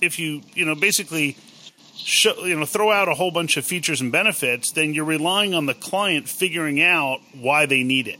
if 0.00 0.18
you, 0.18 0.40
you 0.54 0.64
know, 0.64 0.74
basically, 0.74 1.36
show, 1.94 2.42
you 2.46 2.56
know, 2.58 2.64
throw 2.64 2.90
out 2.90 3.08
a 3.08 3.14
whole 3.14 3.30
bunch 3.30 3.58
of 3.58 3.66
features 3.66 4.00
and 4.00 4.10
benefits, 4.10 4.70
then 4.70 4.94
you're 4.94 5.04
relying 5.04 5.52
on 5.52 5.66
the 5.66 5.74
client 5.74 6.26
figuring 6.26 6.80
out 6.80 7.20
why 7.38 7.66
they 7.66 7.82
need 7.82 8.08
it. 8.08 8.18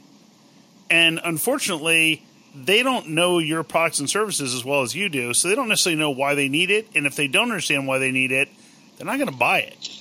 And 0.90 1.20
unfortunately, 1.24 2.22
they 2.54 2.82
don't 2.82 3.08
know 3.10 3.38
your 3.38 3.62
products 3.62 3.98
and 3.98 4.10
services 4.10 4.54
as 4.54 4.62
well 4.62 4.82
as 4.82 4.94
you 4.94 5.08
do, 5.08 5.32
so 5.32 5.48
they 5.48 5.54
don't 5.54 5.68
necessarily 5.68 5.98
know 5.98 6.10
why 6.10 6.34
they 6.34 6.50
need 6.50 6.70
it. 6.70 6.86
And 6.94 7.06
if 7.06 7.16
they 7.16 7.28
don't 7.28 7.50
understand 7.50 7.86
why 7.86 7.98
they 7.98 8.10
need 8.10 8.30
it, 8.30 8.50
they're 8.98 9.06
not 9.06 9.16
going 9.16 9.30
to 9.30 9.36
buy 9.36 9.60
it. 9.60 9.97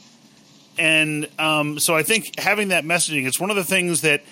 And 0.77 1.27
um, 1.39 1.79
so 1.79 1.95
I 1.95 2.03
think 2.03 2.39
having 2.39 2.69
that 2.69 2.83
messaging, 2.83 3.27
it's 3.27 3.39
one 3.39 3.49
of 3.49 3.55
the 3.55 3.63
things 3.63 4.01
that 4.01 4.23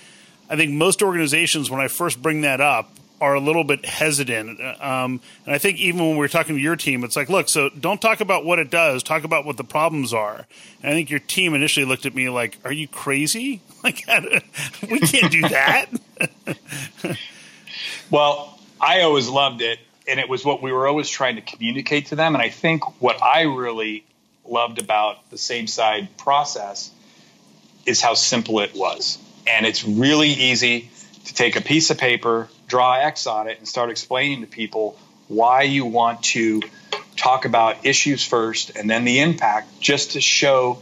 I 0.49 0.55
think 0.55 0.71
most 0.71 1.01
organizations, 1.01 1.69
when 1.69 1.79
I 1.79 1.87
first 1.87 2.21
bring 2.21 2.41
that 2.41 2.61
up, 2.61 2.89
are 3.21 3.33
a 3.33 3.39
little 3.39 3.63
bit 3.63 3.85
hesitant. 3.85 4.59
Um, 4.59 5.21
and 5.45 5.55
I 5.55 5.57
think 5.57 5.79
even 5.79 6.01
when 6.01 6.17
we 6.17 6.25
are 6.25 6.29
talking 6.29 6.55
to 6.55 6.61
your 6.61 6.75
team, 6.75 7.03
it's 7.03 7.15
like, 7.15 7.29
look, 7.29 7.49
so 7.49 7.69
don't 7.69 8.01
talk 8.01 8.19
about 8.19 8.45
what 8.45 8.59
it 8.59 8.69
does, 8.69 9.03
talk 9.03 9.23
about 9.23 9.45
what 9.45 9.57
the 9.57 9.63
problems 9.63 10.13
are. 10.13 10.45
And 10.83 10.91
I 10.91 10.93
think 10.93 11.09
your 11.09 11.19
team 11.19 11.53
initially 11.53 11.85
looked 11.85 12.05
at 12.05 12.13
me 12.13 12.29
like, 12.29 12.59
are 12.63 12.73
you 12.73 12.87
crazy? 12.87 13.61
Like, 13.85 14.03
we 14.89 14.99
can't 14.99 15.31
do 15.31 15.41
that. 15.41 15.85
well, 18.09 18.59
I 18.81 19.01
always 19.01 19.27
loved 19.29 19.61
it. 19.61 19.77
And 20.07 20.19
it 20.19 20.27
was 20.27 20.43
what 20.43 20.63
we 20.63 20.71
were 20.71 20.87
always 20.87 21.07
trying 21.07 21.35
to 21.35 21.43
communicate 21.43 22.07
to 22.07 22.15
them. 22.15 22.33
And 22.33 22.41
I 22.41 22.49
think 22.49 22.99
what 22.99 23.21
I 23.21 23.43
really 23.43 24.03
loved 24.49 24.79
about 24.79 25.29
the 25.29 25.37
same 25.37 25.67
side 25.67 26.17
process 26.17 26.91
is 27.85 28.01
how 28.01 28.13
simple 28.13 28.59
it 28.59 28.75
was. 28.75 29.17
And 29.47 29.65
it's 29.65 29.83
really 29.83 30.29
easy 30.29 30.89
to 31.25 31.33
take 31.33 31.55
a 31.55 31.61
piece 31.61 31.91
of 31.91 31.97
paper, 31.97 32.49
draw 32.67 32.93
X 32.93 33.27
on 33.27 33.47
it, 33.47 33.57
and 33.59 33.67
start 33.67 33.89
explaining 33.89 34.41
to 34.41 34.47
people 34.47 34.97
why 35.27 35.63
you 35.63 35.85
want 35.85 36.23
to 36.23 36.61
talk 37.15 37.45
about 37.45 37.85
issues 37.85 38.25
first 38.25 38.75
and 38.75 38.89
then 38.89 39.05
the 39.05 39.19
impact 39.19 39.79
just 39.79 40.11
to 40.11 40.21
show 40.21 40.81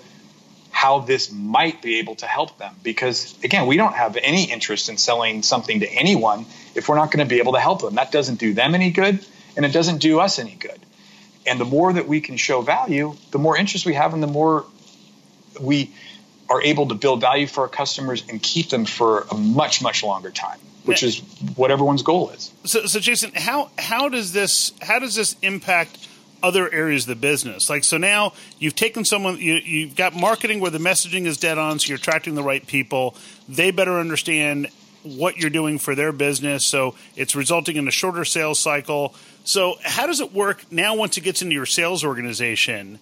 how 0.71 0.99
this 0.99 1.31
might 1.31 1.81
be 1.81 1.99
able 1.99 2.15
to 2.15 2.25
help 2.25 2.57
them. 2.57 2.75
Because 2.83 3.37
again, 3.43 3.67
we 3.67 3.77
don't 3.77 3.93
have 3.93 4.17
any 4.17 4.51
interest 4.51 4.89
in 4.89 4.97
selling 4.97 5.43
something 5.43 5.81
to 5.81 5.89
anyone 5.89 6.45
if 6.75 6.89
we're 6.89 6.95
not 6.95 7.11
going 7.11 7.25
to 7.25 7.29
be 7.29 7.39
able 7.39 7.53
to 7.53 7.59
help 7.59 7.81
them. 7.81 7.95
That 7.95 8.11
doesn't 8.11 8.39
do 8.39 8.53
them 8.53 8.75
any 8.75 8.91
good 8.91 9.23
and 9.55 9.65
it 9.65 9.71
doesn't 9.71 9.99
do 9.99 10.19
us 10.19 10.39
any 10.39 10.55
good. 10.55 10.79
And 11.45 11.59
the 11.59 11.65
more 11.65 11.91
that 11.91 12.07
we 12.07 12.21
can 12.21 12.37
show 12.37 12.61
value, 12.61 13.15
the 13.31 13.39
more 13.39 13.57
interest 13.57 13.85
we 13.85 13.93
have, 13.93 14.13
and 14.13 14.23
the 14.23 14.27
more 14.27 14.65
we 15.59 15.91
are 16.49 16.61
able 16.61 16.87
to 16.87 16.95
build 16.95 17.21
value 17.21 17.47
for 17.47 17.61
our 17.61 17.69
customers 17.69 18.23
and 18.29 18.41
keep 18.41 18.69
them 18.69 18.85
for 18.85 19.25
a 19.31 19.35
much, 19.35 19.81
much 19.81 20.03
longer 20.03 20.31
time, 20.31 20.59
which 20.85 21.03
is 21.03 21.19
what 21.55 21.71
everyone's 21.71 22.03
goal 22.03 22.29
is. 22.29 22.51
So, 22.65 22.85
so 22.85 22.99
Jason, 22.99 23.31
how 23.35 23.71
how 23.77 24.09
does 24.09 24.33
this 24.33 24.73
how 24.81 24.99
does 24.99 25.15
this 25.15 25.35
impact 25.41 26.07
other 26.41 26.71
areas 26.71 27.03
of 27.03 27.09
the 27.09 27.15
business? 27.15 27.69
Like, 27.69 27.83
so 27.83 27.97
now 27.97 28.33
you've 28.59 28.75
taken 28.75 29.05
someone, 29.05 29.37
you, 29.39 29.55
you've 29.55 29.95
got 29.95 30.13
marketing 30.13 30.59
where 30.59 30.71
the 30.71 30.77
messaging 30.77 31.25
is 31.25 31.37
dead 31.37 31.57
on, 31.57 31.79
so 31.79 31.87
you're 31.87 31.97
attracting 31.97 32.35
the 32.35 32.43
right 32.43 32.65
people. 32.67 33.15
They 33.47 33.71
better 33.71 33.97
understand 33.97 34.67
what 35.03 35.37
you're 35.37 35.49
doing 35.49 35.79
for 35.79 35.95
their 35.95 36.11
business, 36.11 36.65
so 36.65 36.95
it's 37.15 37.35
resulting 37.35 37.77
in 37.77 37.87
a 37.87 37.91
shorter 37.91 38.25
sales 38.25 38.59
cycle 38.59 39.15
so, 39.45 39.75
how 39.83 40.07
does 40.07 40.21
it 40.21 40.33
work 40.33 40.71
now 40.71 40.95
once 40.95 41.17
it 41.17 41.21
gets 41.21 41.41
into 41.41 41.53
your 41.53 41.65
sales 41.65 42.03
organization? 42.05 42.99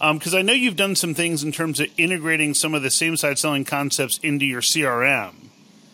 Because 0.00 0.34
um, 0.34 0.38
I 0.38 0.42
know 0.42 0.54
you've 0.54 0.76
done 0.76 0.96
some 0.96 1.14
things 1.14 1.44
in 1.44 1.52
terms 1.52 1.80
of 1.80 1.88
integrating 1.98 2.54
some 2.54 2.74
of 2.74 2.82
the 2.82 2.90
same 2.90 3.16
side 3.16 3.38
selling 3.38 3.64
concepts 3.64 4.18
into 4.22 4.46
your 4.46 4.62
CRM. 4.62 5.34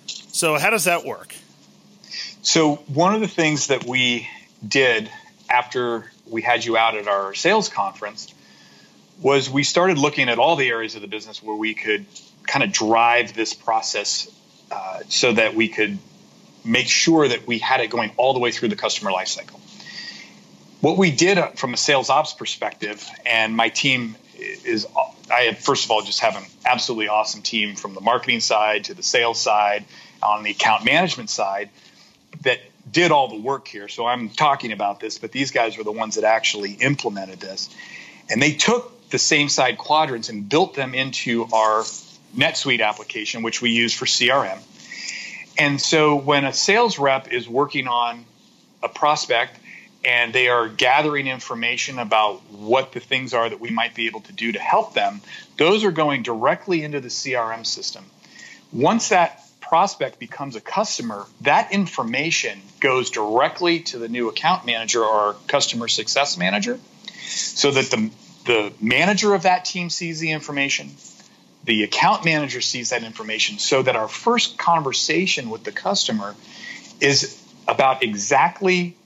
So, 0.06 0.56
how 0.56 0.70
does 0.70 0.84
that 0.84 1.04
work? 1.04 1.34
So, 2.42 2.76
one 2.86 3.14
of 3.14 3.20
the 3.20 3.28
things 3.28 3.66
that 3.66 3.84
we 3.84 4.28
did 4.66 5.10
after 5.50 6.10
we 6.26 6.42
had 6.42 6.64
you 6.64 6.76
out 6.76 6.96
at 6.96 7.08
our 7.08 7.34
sales 7.34 7.68
conference 7.68 8.32
was 9.20 9.50
we 9.50 9.64
started 9.64 9.98
looking 9.98 10.28
at 10.28 10.38
all 10.38 10.54
the 10.54 10.68
areas 10.68 10.94
of 10.94 11.02
the 11.02 11.08
business 11.08 11.42
where 11.42 11.56
we 11.56 11.74
could 11.74 12.06
kind 12.46 12.62
of 12.62 12.70
drive 12.70 13.34
this 13.34 13.52
process 13.52 14.30
uh, 14.70 15.00
so 15.08 15.32
that 15.32 15.56
we 15.56 15.66
could 15.66 15.98
make 16.64 16.86
sure 16.86 17.26
that 17.26 17.48
we 17.48 17.58
had 17.58 17.80
it 17.80 17.90
going 17.90 18.12
all 18.16 18.32
the 18.32 18.38
way 18.38 18.52
through 18.52 18.68
the 18.68 18.76
customer 18.76 19.10
lifecycle 19.10 19.58
what 20.80 20.96
we 20.96 21.10
did 21.10 21.38
from 21.58 21.74
a 21.74 21.76
sales 21.76 22.10
ops 22.10 22.32
perspective, 22.32 23.06
and 23.26 23.56
my 23.56 23.68
team 23.68 24.16
is, 24.38 24.86
I 25.30 25.52
first 25.54 25.84
of 25.84 25.90
all, 25.90 26.02
just 26.02 26.20
have 26.20 26.36
an 26.36 26.44
absolutely 26.64 27.08
awesome 27.08 27.42
team 27.42 27.74
from 27.74 27.94
the 27.94 28.00
marketing 28.00 28.40
side 28.40 28.84
to 28.84 28.94
the 28.94 29.02
sales 29.02 29.40
side, 29.40 29.84
on 30.22 30.42
the 30.42 30.50
account 30.50 30.84
management 30.84 31.30
side, 31.30 31.70
that 32.42 32.60
did 32.90 33.10
all 33.10 33.28
the 33.28 33.40
work 33.40 33.68
here. 33.68 33.88
So 33.88 34.06
I'm 34.06 34.30
talking 34.30 34.72
about 34.72 35.00
this, 35.00 35.18
but 35.18 35.32
these 35.32 35.50
guys 35.50 35.76
were 35.76 35.84
the 35.84 35.92
ones 35.92 36.14
that 36.16 36.24
actually 36.24 36.72
implemented 36.72 37.40
this. 37.40 37.68
And 38.30 38.40
they 38.42 38.52
took 38.52 39.10
the 39.10 39.18
same 39.18 39.48
side 39.48 39.78
quadrants 39.78 40.28
and 40.28 40.48
built 40.48 40.74
them 40.74 40.94
into 40.94 41.44
our 41.52 41.82
NetSuite 42.36 42.84
application, 42.84 43.42
which 43.42 43.62
we 43.62 43.70
use 43.70 43.94
for 43.94 44.04
CRM. 44.04 44.58
And 45.58 45.80
so 45.80 46.16
when 46.16 46.44
a 46.44 46.52
sales 46.52 46.98
rep 46.98 47.32
is 47.32 47.48
working 47.48 47.88
on 47.88 48.24
a 48.82 48.88
prospect, 48.88 49.58
and 50.04 50.32
they 50.32 50.48
are 50.48 50.68
gathering 50.68 51.26
information 51.26 51.98
about 51.98 52.40
what 52.50 52.92
the 52.92 53.00
things 53.00 53.34
are 53.34 53.48
that 53.48 53.60
we 53.60 53.70
might 53.70 53.94
be 53.94 54.06
able 54.06 54.20
to 54.20 54.32
do 54.32 54.52
to 54.52 54.58
help 54.58 54.94
them, 54.94 55.20
those 55.56 55.84
are 55.84 55.90
going 55.90 56.22
directly 56.22 56.82
into 56.82 57.00
the 57.00 57.08
CRM 57.08 57.66
system. 57.66 58.04
Once 58.72 59.08
that 59.08 59.42
prospect 59.60 60.18
becomes 60.18 60.56
a 60.56 60.60
customer, 60.60 61.26
that 61.42 61.72
information 61.72 62.60
goes 62.80 63.10
directly 63.10 63.80
to 63.80 63.98
the 63.98 64.08
new 64.08 64.28
account 64.28 64.64
manager 64.64 65.04
or 65.04 65.36
customer 65.46 65.88
success 65.88 66.38
manager 66.38 66.78
so 67.18 67.70
that 67.70 67.90
the, 67.90 68.10
the 68.46 68.72
manager 68.80 69.34
of 69.34 69.42
that 69.42 69.64
team 69.64 69.90
sees 69.90 70.20
the 70.20 70.30
information, 70.30 70.90
the 71.64 71.82
account 71.82 72.24
manager 72.24 72.60
sees 72.60 72.90
that 72.90 73.02
information, 73.02 73.58
so 73.58 73.82
that 73.82 73.96
our 73.96 74.08
first 74.08 74.56
conversation 74.56 75.50
with 75.50 75.64
the 75.64 75.72
customer 75.72 76.34
is 77.00 77.42
about 77.66 78.02
exactly 78.02 78.96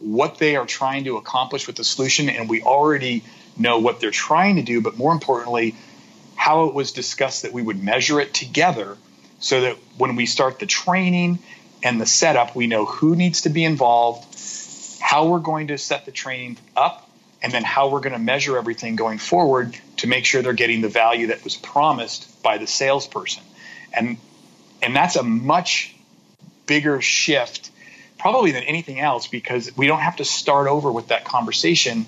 what 0.00 0.38
they 0.38 0.56
are 0.56 0.66
trying 0.66 1.04
to 1.04 1.16
accomplish 1.16 1.66
with 1.66 1.76
the 1.76 1.84
solution, 1.84 2.28
and 2.28 2.48
we 2.48 2.62
already 2.62 3.22
know 3.56 3.78
what 3.78 4.00
they're 4.00 4.10
trying 4.10 4.56
to 4.56 4.62
do, 4.62 4.80
but 4.80 4.96
more 4.96 5.12
importantly, 5.12 5.74
how 6.34 6.64
it 6.64 6.74
was 6.74 6.92
discussed 6.92 7.42
that 7.42 7.52
we 7.52 7.62
would 7.62 7.82
measure 7.82 8.20
it 8.20 8.32
together 8.32 8.96
so 9.40 9.60
that 9.62 9.76
when 9.98 10.16
we 10.16 10.26
start 10.26 10.58
the 10.58 10.66
training 10.66 11.38
and 11.82 12.00
the 12.00 12.06
setup, 12.06 12.56
we 12.56 12.66
know 12.66 12.84
who 12.86 13.14
needs 13.14 13.42
to 13.42 13.50
be 13.50 13.64
involved, 13.64 14.26
how 15.00 15.28
we're 15.28 15.38
going 15.38 15.68
to 15.68 15.78
set 15.78 16.06
the 16.06 16.12
training 16.12 16.56
up, 16.76 17.08
and 17.42 17.52
then 17.52 17.64
how 17.64 17.88
we're 17.88 18.00
going 18.00 18.12
to 18.12 18.18
measure 18.18 18.58
everything 18.58 18.96
going 18.96 19.18
forward 19.18 19.76
to 19.98 20.06
make 20.06 20.24
sure 20.24 20.42
they're 20.42 20.52
getting 20.52 20.80
the 20.82 20.88
value 20.88 21.28
that 21.28 21.42
was 21.44 21.56
promised 21.56 22.42
by 22.42 22.58
the 22.58 22.66
salesperson. 22.66 23.42
And 23.92 24.18
and 24.82 24.96
that's 24.96 25.16
a 25.16 25.22
much 25.22 25.94
bigger 26.66 27.00
shift 27.00 27.69
probably 28.20 28.52
than 28.52 28.64
anything 28.64 29.00
else 29.00 29.26
because 29.26 29.74
we 29.76 29.86
don't 29.86 30.00
have 30.00 30.16
to 30.16 30.24
start 30.24 30.68
over 30.68 30.92
with 30.92 31.08
that 31.08 31.24
conversation 31.24 32.04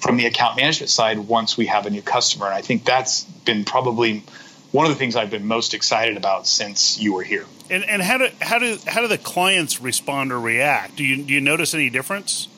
from 0.00 0.16
the 0.16 0.26
account 0.26 0.56
management 0.56 0.90
side 0.90 1.18
once 1.18 1.56
we 1.56 1.66
have 1.66 1.86
a 1.86 1.90
new 1.90 2.02
customer. 2.02 2.46
And 2.46 2.54
I 2.54 2.62
think 2.62 2.84
that's 2.84 3.22
been 3.24 3.64
probably 3.64 4.24
one 4.72 4.86
of 4.86 4.90
the 4.90 4.98
things 4.98 5.14
I've 5.14 5.30
been 5.30 5.46
most 5.46 5.74
excited 5.74 6.16
about 6.16 6.46
since 6.46 6.98
you 6.98 7.12
were 7.12 7.22
here. 7.22 7.44
And, 7.70 7.84
and 7.84 8.02
how 8.02 8.18
do 8.18 8.28
how 8.40 8.58
do 8.58 8.78
how 8.86 9.02
do 9.02 9.08
the 9.08 9.18
clients 9.18 9.80
respond 9.80 10.32
or 10.32 10.40
react? 10.40 10.96
Do 10.96 11.04
you 11.04 11.22
do 11.22 11.34
you 11.34 11.40
notice 11.40 11.74
any 11.74 11.90
difference? 11.90 12.48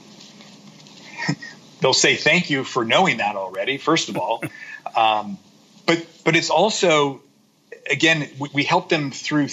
They'll 1.80 1.92
say 1.92 2.14
thank 2.14 2.48
you 2.48 2.64
for 2.64 2.84
knowing 2.84 3.18
that 3.18 3.34
already. 3.36 3.76
First 3.78 4.08
of 4.08 4.16
all, 4.16 4.42
um, 4.96 5.36
but 5.86 6.06
but 6.24 6.36
it's 6.36 6.50
also 6.50 7.20
again 7.90 8.28
we, 8.38 8.48
we 8.54 8.62
help 8.62 8.88
them 8.88 9.10
through 9.10 9.48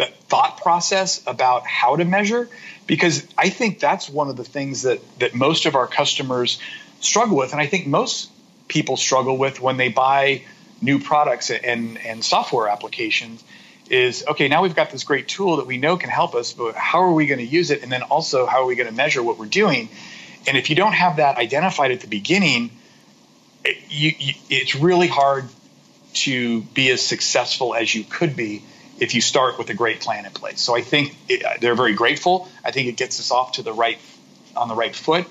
the 0.00 0.06
thought 0.06 0.56
process 0.62 1.22
about 1.26 1.66
how 1.66 1.96
to 1.96 2.04
measure 2.06 2.48
because 2.86 3.26
I 3.36 3.50
think 3.50 3.80
that's 3.80 4.08
one 4.08 4.28
of 4.28 4.36
the 4.36 4.44
things 4.44 4.82
that 4.82 5.00
that 5.18 5.34
most 5.34 5.66
of 5.66 5.74
our 5.74 5.86
customers 5.86 6.58
struggle 7.00 7.36
with 7.36 7.52
and 7.52 7.60
I 7.60 7.66
think 7.66 7.86
most 7.86 8.30
people 8.66 8.96
struggle 8.96 9.36
with 9.36 9.60
when 9.60 9.76
they 9.76 9.90
buy 9.90 10.42
new 10.80 10.98
products 10.98 11.50
and 11.50 11.98
and 11.98 12.24
software 12.24 12.68
applications 12.68 13.44
is 13.90 14.24
okay, 14.26 14.48
now 14.48 14.62
we've 14.62 14.74
got 14.74 14.90
this 14.90 15.04
great 15.04 15.28
tool 15.28 15.56
that 15.56 15.66
we 15.66 15.76
know 15.76 15.96
can 15.96 16.10
help 16.10 16.34
us, 16.34 16.52
but 16.52 16.76
how 16.76 17.00
are 17.02 17.12
we 17.12 17.26
going 17.26 17.40
to 17.40 17.46
use 17.46 17.70
it? 17.70 17.82
And 17.82 17.90
then 17.90 18.02
also, 18.02 18.46
how 18.46 18.62
are 18.62 18.66
we 18.66 18.76
going 18.76 18.88
to 18.88 18.94
measure 18.94 19.22
what 19.22 19.36
we're 19.36 19.46
doing? 19.46 19.88
And 20.46 20.56
if 20.56 20.70
you 20.70 20.76
don't 20.76 20.92
have 20.92 21.16
that 21.16 21.36
identified 21.38 21.90
at 21.90 22.00
the 22.00 22.06
beginning, 22.06 22.70
it, 23.64 23.78
you, 23.90 24.12
you, 24.16 24.34
it's 24.48 24.76
really 24.76 25.08
hard 25.08 25.48
to 26.12 26.62
be 26.62 26.88
as 26.90 27.04
successful 27.04 27.74
as 27.74 27.92
you 27.92 28.04
could 28.04 28.36
be 28.36 28.62
if 29.00 29.14
you 29.14 29.20
start 29.20 29.58
with 29.58 29.70
a 29.70 29.74
great 29.74 30.00
plan 30.00 30.26
in 30.26 30.32
place. 30.32 30.60
So 30.60 30.76
I 30.76 30.82
think 30.82 31.16
it, 31.28 31.60
they're 31.60 31.74
very 31.74 31.94
grateful. 31.94 32.48
I 32.64 32.70
think 32.70 32.88
it 32.88 32.96
gets 32.96 33.18
us 33.18 33.30
off 33.30 33.52
to 33.52 33.62
the 33.62 33.72
right 33.72 33.98
on 34.54 34.68
the 34.68 34.74
right 34.74 34.94
foot, 34.94 35.26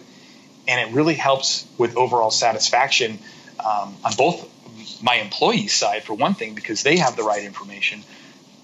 and 0.68 0.90
it 0.90 0.94
really 0.94 1.14
helps 1.14 1.66
with 1.78 1.96
overall 1.96 2.32
satisfaction 2.32 3.20
um, 3.60 3.96
on 4.04 4.14
both 4.18 5.04
my 5.04 5.16
employees' 5.16 5.74
side 5.74 6.04
for 6.04 6.14
one 6.14 6.34
thing 6.34 6.56
because 6.56 6.84
they 6.84 6.98
have 6.98 7.16
the 7.16 7.24
right 7.24 7.44
information, 7.44 8.04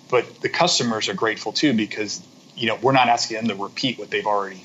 but 0.09 0.41
the 0.41 0.49
customers 0.49 1.07
are 1.09 1.13
grateful 1.13 1.51
too 1.53 1.73
because 1.73 2.21
you 2.55 2.67
know 2.67 2.77
we're 2.81 2.93
not 2.93 3.09
asking 3.09 3.37
them 3.37 3.47
to 3.47 3.63
repeat 3.63 3.99
what 3.99 4.09
they've 4.09 4.25
already 4.25 4.63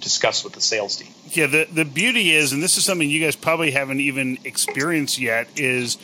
discussed 0.00 0.44
with 0.44 0.52
the 0.52 0.60
sales 0.60 0.96
team. 0.96 1.12
Yeah, 1.30 1.46
the 1.46 1.66
the 1.72 1.84
beauty 1.84 2.32
is, 2.32 2.52
and 2.52 2.62
this 2.62 2.76
is 2.76 2.84
something 2.84 3.08
you 3.08 3.20
guys 3.20 3.36
probably 3.36 3.70
haven't 3.70 4.00
even 4.00 4.38
experienced 4.44 5.18
yet, 5.18 5.48
is 5.56 5.98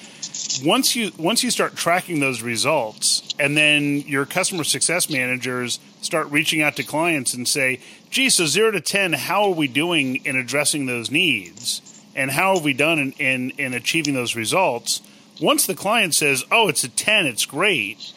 once 0.65 0.97
you 0.97 1.13
once 1.19 1.43
you 1.43 1.51
start 1.51 1.77
tracking 1.77 2.21
those 2.21 2.43
results, 2.43 3.35
and 3.39 3.57
then 3.57 4.01
your 4.01 4.27
customer 4.27 4.65
success 4.65 5.09
managers 5.11 5.79
start 6.03 6.31
reaching 6.31 6.63
out 6.63 6.77
to 6.77 6.83
clients 6.83 7.35
and 7.35 7.47
say, 7.47 7.81
"Gee, 8.11 8.31
so 8.31 8.47
zero 8.47 8.71
to 8.71 8.81
ten, 8.81 9.13
how 9.13 9.45
are 9.45 9.55
we 9.55 9.69
doing 9.69 10.17
in 10.25 10.37
addressing 10.37 10.87
those 10.87 11.11
needs, 11.11 11.83
and 12.15 12.31
how 12.31 12.55
have 12.55 12.65
we 12.65 12.73
done 12.73 12.99
in 12.99 13.13
in, 13.13 13.51
in 13.59 13.75
achieving 13.75 14.15
those 14.15 14.35
results?" 14.35 15.03
Once 15.41 15.67
the 15.67 15.75
client 15.75 16.15
says, 16.15 16.45
"Oh, 16.51 16.69
it's 16.69 16.85
a 16.85 16.89
ten, 16.89 17.27
it's 17.27 17.47
great," 17.47 18.13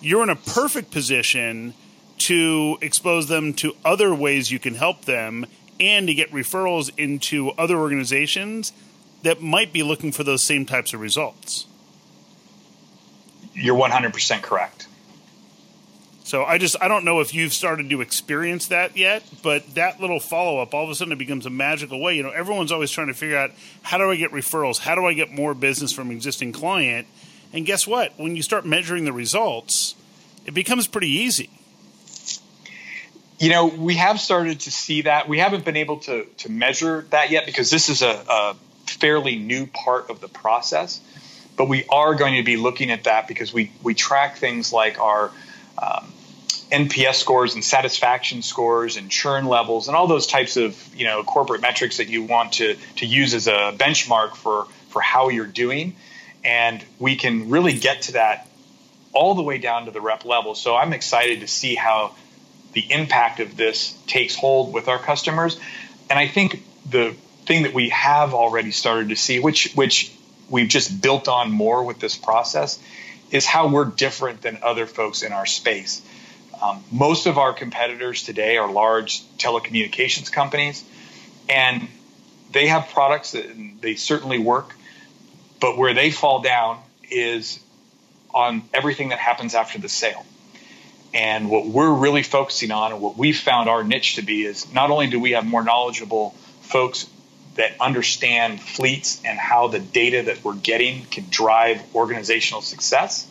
you're 0.00 0.22
in 0.22 0.30
a 0.30 0.36
perfect 0.36 0.90
position 0.90 1.74
to 2.20 2.78
expose 2.80 3.28
them 3.28 3.54
to 3.54 3.74
other 3.84 4.14
ways 4.14 4.50
you 4.50 4.58
can 4.58 4.74
help 4.74 5.04
them 5.04 5.46
and 5.78 6.06
to 6.06 6.14
get 6.14 6.30
referrals 6.30 6.90
into 6.98 7.50
other 7.52 7.76
organizations 7.76 8.72
that 9.22 9.40
might 9.40 9.72
be 9.72 9.82
looking 9.82 10.12
for 10.12 10.24
those 10.24 10.42
same 10.42 10.66
types 10.66 10.92
of 10.92 11.00
results. 11.00 11.66
You're 13.54 13.76
100% 13.76 14.42
correct. 14.42 14.86
So 16.22 16.44
I 16.44 16.58
just 16.58 16.76
I 16.80 16.86
don't 16.86 17.04
know 17.04 17.18
if 17.18 17.34
you've 17.34 17.52
started 17.52 17.90
to 17.90 18.00
experience 18.00 18.68
that 18.68 18.96
yet, 18.96 19.24
but 19.42 19.74
that 19.74 20.00
little 20.00 20.20
follow 20.20 20.58
up 20.60 20.74
all 20.74 20.84
of 20.84 20.90
a 20.90 20.94
sudden 20.94 21.12
it 21.12 21.18
becomes 21.18 21.44
a 21.44 21.50
magical 21.50 22.00
way. 22.00 22.16
You 22.16 22.22
know, 22.22 22.30
everyone's 22.30 22.70
always 22.70 22.92
trying 22.92 23.08
to 23.08 23.14
figure 23.14 23.36
out 23.36 23.50
how 23.82 23.98
do 23.98 24.08
I 24.08 24.14
get 24.14 24.30
referrals? 24.30 24.78
How 24.78 24.94
do 24.94 25.04
I 25.06 25.12
get 25.14 25.32
more 25.32 25.54
business 25.54 25.92
from 25.92 26.12
existing 26.12 26.52
client? 26.52 27.08
And 27.52 27.66
guess 27.66 27.84
what? 27.84 28.12
When 28.16 28.36
you 28.36 28.42
start 28.42 28.64
measuring 28.64 29.06
the 29.06 29.12
results, 29.12 29.96
it 30.46 30.54
becomes 30.54 30.86
pretty 30.86 31.08
easy. 31.08 31.50
You 33.40 33.48
know, 33.48 33.66
we 33.68 33.94
have 33.94 34.20
started 34.20 34.60
to 34.60 34.70
see 34.70 35.02
that. 35.02 35.26
We 35.26 35.38
haven't 35.38 35.64
been 35.64 35.78
able 35.78 36.00
to 36.00 36.26
to 36.38 36.50
measure 36.50 37.06
that 37.08 37.30
yet 37.30 37.46
because 37.46 37.70
this 37.70 37.88
is 37.88 38.02
a, 38.02 38.22
a 38.28 38.56
fairly 38.86 39.36
new 39.36 39.66
part 39.66 40.10
of 40.10 40.20
the 40.20 40.28
process. 40.28 41.00
But 41.56 41.66
we 41.66 41.86
are 41.88 42.14
going 42.14 42.36
to 42.36 42.42
be 42.42 42.58
looking 42.58 42.90
at 42.90 43.04
that 43.04 43.28
because 43.28 43.50
we 43.50 43.72
we 43.82 43.94
track 43.94 44.36
things 44.36 44.74
like 44.74 45.00
our 45.00 45.30
um, 45.78 46.12
NPS 46.70 47.14
scores 47.14 47.54
and 47.54 47.64
satisfaction 47.64 48.42
scores 48.42 48.98
and 48.98 49.10
churn 49.10 49.46
levels 49.46 49.88
and 49.88 49.96
all 49.96 50.06
those 50.06 50.26
types 50.26 50.58
of 50.58 50.78
you 50.94 51.06
know 51.06 51.22
corporate 51.22 51.62
metrics 51.62 51.96
that 51.96 52.08
you 52.08 52.24
want 52.24 52.52
to 52.54 52.76
to 52.96 53.06
use 53.06 53.32
as 53.32 53.46
a 53.48 53.72
benchmark 53.74 54.34
for 54.36 54.66
for 54.90 55.00
how 55.00 55.30
you're 55.30 55.46
doing, 55.46 55.96
and 56.44 56.84
we 56.98 57.16
can 57.16 57.48
really 57.48 57.78
get 57.78 58.02
to 58.02 58.12
that 58.12 58.46
all 59.14 59.34
the 59.34 59.42
way 59.42 59.56
down 59.56 59.86
to 59.86 59.90
the 59.92 60.00
rep 60.02 60.26
level. 60.26 60.54
So 60.54 60.76
I'm 60.76 60.92
excited 60.92 61.40
to 61.40 61.48
see 61.48 61.74
how 61.74 62.14
the 62.72 62.86
impact 62.90 63.40
of 63.40 63.56
this 63.56 63.96
takes 64.06 64.34
hold 64.34 64.72
with 64.72 64.88
our 64.88 64.98
customers. 64.98 65.58
And 66.08 66.18
I 66.18 66.28
think 66.28 66.62
the 66.88 67.14
thing 67.46 67.64
that 67.64 67.74
we 67.74 67.88
have 67.90 68.34
already 68.34 68.70
started 68.70 69.08
to 69.10 69.16
see, 69.16 69.38
which 69.40 69.72
which 69.74 70.12
we've 70.48 70.68
just 70.68 71.00
built 71.00 71.28
on 71.28 71.50
more 71.50 71.84
with 71.84 71.98
this 72.00 72.16
process, 72.16 72.78
is 73.30 73.46
how 73.46 73.68
we're 73.68 73.84
different 73.84 74.42
than 74.42 74.58
other 74.62 74.86
folks 74.86 75.22
in 75.22 75.32
our 75.32 75.46
space. 75.46 76.02
Um, 76.60 76.84
most 76.92 77.26
of 77.26 77.38
our 77.38 77.52
competitors 77.52 78.22
today 78.22 78.58
are 78.58 78.70
large 78.70 79.22
telecommunications 79.38 80.30
companies, 80.30 80.84
and 81.48 81.88
they 82.52 82.66
have 82.66 82.88
products 82.88 83.32
that 83.32 83.46
they 83.80 83.94
certainly 83.94 84.38
work, 84.38 84.74
but 85.60 85.78
where 85.78 85.94
they 85.94 86.10
fall 86.10 86.42
down 86.42 86.80
is 87.10 87.60
on 88.34 88.62
everything 88.74 89.08
that 89.08 89.18
happens 89.18 89.54
after 89.54 89.78
the 89.78 89.88
sale. 89.88 90.24
And 91.12 91.50
what 91.50 91.66
we're 91.66 91.92
really 91.92 92.22
focusing 92.22 92.70
on, 92.70 92.92
and 92.92 93.00
what 93.00 93.16
we've 93.16 93.38
found 93.38 93.68
our 93.68 93.82
niche 93.82 94.16
to 94.16 94.22
be, 94.22 94.44
is 94.44 94.72
not 94.72 94.90
only 94.90 95.08
do 95.08 95.18
we 95.18 95.32
have 95.32 95.44
more 95.44 95.64
knowledgeable 95.64 96.34
folks 96.62 97.08
that 97.56 97.72
understand 97.80 98.60
fleets 98.60 99.20
and 99.24 99.38
how 99.38 99.68
the 99.68 99.80
data 99.80 100.22
that 100.22 100.44
we're 100.44 100.54
getting 100.54 101.04
can 101.06 101.26
drive 101.28 101.82
organizational 101.94 102.62
success, 102.62 103.26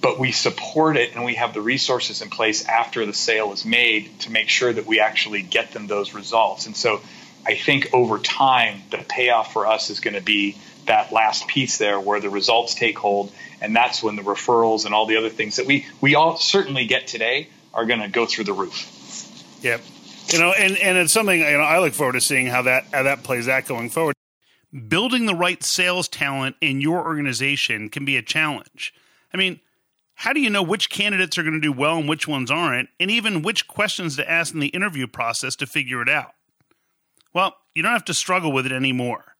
but 0.00 0.18
we 0.18 0.32
support 0.32 0.96
it 0.96 1.14
and 1.14 1.24
we 1.24 1.34
have 1.34 1.52
the 1.52 1.60
resources 1.60 2.22
in 2.22 2.30
place 2.30 2.64
after 2.64 3.04
the 3.04 3.12
sale 3.12 3.52
is 3.52 3.64
made 3.64 4.20
to 4.20 4.30
make 4.30 4.48
sure 4.48 4.72
that 4.72 4.86
we 4.86 5.00
actually 5.00 5.42
get 5.42 5.72
them 5.72 5.86
those 5.86 6.14
results. 6.14 6.66
And 6.66 6.76
so 6.76 7.00
I 7.46 7.54
think 7.54 7.90
over 7.92 8.18
time, 8.18 8.82
the 8.90 8.98
payoff 8.98 9.52
for 9.52 9.66
us 9.66 9.90
is 9.90 10.00
going 10.00 10.14
to 10.14 10.22
be 10.22 10.56
that 10.86 11.12
last 11.12 11.48
piece 11.48 11.78
there 11.78 12.00
where 12.00 12.20
the 12.20 12.30
results 12.30 12.74
take 12.74 12.98
hold 12.98 13.32
and 13.60 13.74
that's 13.74 14.02
when 14.02 14.16
the 14.16 14.22
referrals 14.22 14.84
and 14.84 14.94
all 14.94 15.06
the 15.06 15.16
other 15.16 15.30
things 15.30 15.56
that 15.56 15.66
we 15.66 15.86
we 16.00 16.14
all 16.14 16.36
certainly 16.36 16.86
get 16.86 17.06
today 17.06 17.48
are 17.74 17.86
going 17.86 18.00
to 18.00 18.08
go 18.08 18.26
through 18.26 18.44
the 18.44 18.52
roof. 18.52 18.94
Yep. 19.62 19.80
You 20.32 20.38
know 20.38 20.52
and 20.52 20.76
and 20.76 20.98
it's 20.98 21.12
something 21.12 21.38
you 21.40 21.56
know 21.56 21.60
i 21.60 21.78
look 21.78 21.94
forward 21.94 22.12
to 22.12 22.20
seeing 22.20 22.46
how 22.46 22.62
that 22.62 22.84
how 22.92 23.02
that 23.02 23.22
plays 23.22 23.48
out 23.48 23.66
going 23.66 23.90
forward. 23.90 24.14
Building 24.88 25.24
the 25.24 25.34
right 25.34 25.62
sales 25.62 26.08
talent 26.08 26.56
in 26.60 26.82
your 26.82 27.02
organization 27.02 27.88
can 27.88 28.04
be 28.04 28.16
a 28.16 28.22
challenge. 28.22 28.92
I 29.32 29.36
mean 29.36 29.60
how 30.14 30.32
do 30.32 30.40
you 30.40 30.50
know 30.50 30.62
which 30.62 30.90
candidates 30.90 31.38
are 31.38 31.42
going 31.42 31.54
to 31.54 31.60
do 31.60 31.72
well 31.72 31.96
and 31.98 32.08
which 32.08 32.26
ones 32.26 32.50
aren't 32.50 32.88
and 32.98 33.10
even 33.10 33.42
which 33.42 33.68
questions 33.68 34.16
to 34.16 34.30
ask 34.30 34.52
in 34.52 34.60
the 34.60 34.68
interview 34.68 35.06
process 35.06 35.56
to 35.56 35.66
figure 35.66 36.02
it 36.02 36.08
out? 36.08 36.32
Well 37.32 37.56
you 37.74 37.82
don't 37.82 37.92
have 37.92 38.04
to 38.06 38.14
struggle 38.14 38.52
with 38.52 38.66
it 38.66 38.72
anymore 38.72 39.36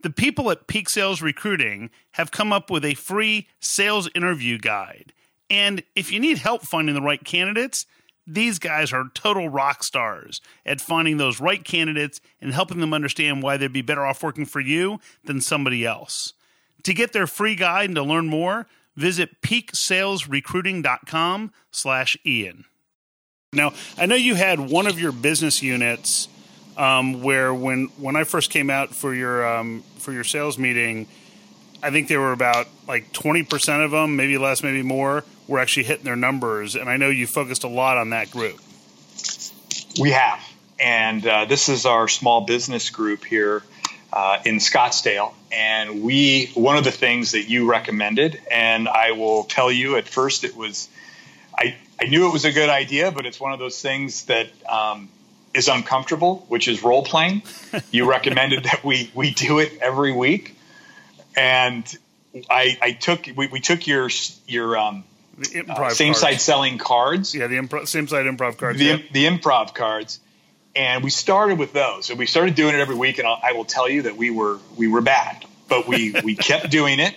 the 0.00 0.10
people 0.10 0.50
at 0.50 0.66
Peak 0.66 0.88
Sales 0.88 1.22
Recruiting 1.22 1.90
have 2.12 2.30
come 2.30 2.52
up 2.52 2.70
with 2.70 2.84
a 2.84 2.94
free 2.94 3.48
sales 3.60 4.08
interview 4.14 4.58
guide. 4.58 5.12
And 5.50 5.82
if 5.96 6.12
you 6.12 6.20
need 6.20 6.38
help 6.38 6.62
finding 6.62 6.94
the 6.94 7.02
right 7.02 7.24
candidates, 7.24 7.86
these 8.26 8.58
guys 8.58 8.92
are 8.92 9.08
total 9.14 9.48
rock 9.48 9.82
stars 9.82 10.42
at 10.66 10.82
finding 10.82 11.16
those 11.16 11.40
right 11.40 11.64
candidates 11.64 12.20
and 12.40 12.52
helping 12.52 12.80
them 12.80 12.92
understand 12.92 13.42
why 13.42 13.56
they'd 13.56 13.72
be 13.72 13.82
better 13.82 14.04
off 14.04 14.22
working 14.22 14.44
for 14.44 14.60
you 14.60 15.00
than 15.24 15.40
somebody 15.40 15.86
else. 15.86 16.34
To 16.84 16.92
get 16.92 17.12
their 17.12 17.26
free 17.26 17.54
guide 17.54 17.86
and 17.86 17.96
to 17.96 18.02
learn 18.02 18.26
more, 18.26 18.66
visit 18.96 19.40
peaksalesrecruiting.com 19.40 21.52
slash 21.70 22.18
Ian. 22.26 22.66
Now, 23.52 23.72
I 23.96 24.04
know 24.04 24.14
you 24.14 24.34
had 24.34 24.60
one 24.60 24.86
of 24.86 25.00
your 25.00 25.12
business 25.12 25.62
units 25.62 26.28
um, 26.78 27.22
where 27.22 27.52
when 27.52 27.86
when 27.98 28.16
I 28.16 28.24
first 28.24 28.50
came 28.50 28.70
out 28.70 28.94
for 28.94 29.12
your 29.12 29.46
um, 29.46 29.82
for 29.98 30.12
your 30.12 30.24
sales 30.24 30.56
meeting, 30.56 31.08
I 31.82 31.90
think 31.90 32.08
there 32.08 32.20
were 32.20 32.32
about 32.32 32.68
like 32.86 33.12
twenty 33.12 33.42
percent 33.42 33.82
of 33.82 33.90
them, 33.90 34.16
maybe 34.16 34.38
less, 34.38 34.62
maybe 34.62 34.82
more, 34.82 35.24
were 35.48 35.58
actually 35.58 35.84
hitting 35.84 36.04
their 36.04 36.16
numbers, 36.16 36.76
and 36.76 36.88
I 36.88 36.96
know 36.96 37.10
you 37.10 37.26
focused 37.26 37.64
a 37.64 37.68
lot 37.68 37.98
on 37.98 38.10
that 38.10 38.30
group. 38.30 38.58
We 40.00 40.12
have, 40.12 40.40
and 40.78 41.26
uh, 41.26 41.44
this 41.46 41.68
is 41.68 41.84
our 41.84 42.06
small 42.06 42.42
business 42.42 42.90
group 42.90 43.24
here 43.24 43.64
uh, 44.12 44.38
in 44.44 44.56
Scottsdale, 44.56 45.34
and 45.50 46.02
we 46.02 46.46
one 46.54 46.76
of 46.76 46.84
the 46.84 46.92
things 46.92 47.32
that 47.32 47.50
you 47.50 47.68
recommended, 47.68 48.40
and 48.50 48.88
I 48.88 49.12
will 49.12 49.44
tell 49.44 49.70
you 49.70 49.96
at 49.96 50.08
first 50.08 50.44
it 50.44 50.56
was. 50.56 50.88
I, 51.60 51.74
I 52.00 52.04
knew 52.04 52.28
it 52.28 52.32
was 52.32 52.44
a 52.44 52.52
good 52.52 52.68
idea, 52.68 53.10
but 53.10 53.26
it's 53.26 53.40
one 53.40 53.52
of 53.52 53.58
those 53.58 53.82
things 53.82 54.26
that 54.26 54.46
um, 54.70 55.08
is 55.54 55.68
uncomfortable, 55.68 56.44
which 56.48 56.68
is 56.68 56.82
role 56.82 57.02
playing. 57.02 57.42
You 57.90 58.08
recommended 58.08 58.64
that 58.64 58.82
we 58.82 59.10
we 59.14 59.30
do 59.30 59.58
it 59.58 59.78
every 59.80 60.12
week, 60.12 60.56
and 61.36 61.84
I, 62.50 62.78
I 62.80 62.92
took 62.92 63.28
we, 63.36 63.46
we 63.46 63.60
took 63.60 63.86
your 63.86 64.10
your 64.46 64.76
um, 64.76 65.04
uh, 65.68 65.90
same 65.90 66.14
side 66.14 66.40
selling 66.40 66.78
cards. 66.78 67.34
Yeah, 67.34 67.46
the 67.46 67.56
improv, 67.56 67.88
same 67.88 68.08
side 68.08 68.26
improv 68.26 68.56
cards. 68.58 68.78
The, 68.78 68.84
yeah. 68.84 68.98
the 69.12 69.26
improv 69.26 69.74
cards, 69.74 70.20
and 70.74 71.04
we 71.04 71.10
started 71.10 71.58
with 71.58 71.72
those. 71.72 72.10
And 72.10 72.18
we 72.18 72.26
started 72.26 72.54
doing 72.54 72.74
it 72.74 72.80
every 72.80 72.96
week. 72.96 73.18
And 73.18 73.26
I'll, 73.26 73.40
I 73.42 73.52
will 73.52 73.64
tell 73.64 73.88
you 73.88 74.02
that 74.02 74.16
we 74.16 74.30
were 74.30 74.58
we 74.76 74.88
were 74.88 75.00
bad, 75.00 75.44
but 75.68 75.86
we 75.86 76.14
we 76.24 76.36
kept 76.36 76.70
doing 76.70 77.00
it, 77.00 77.14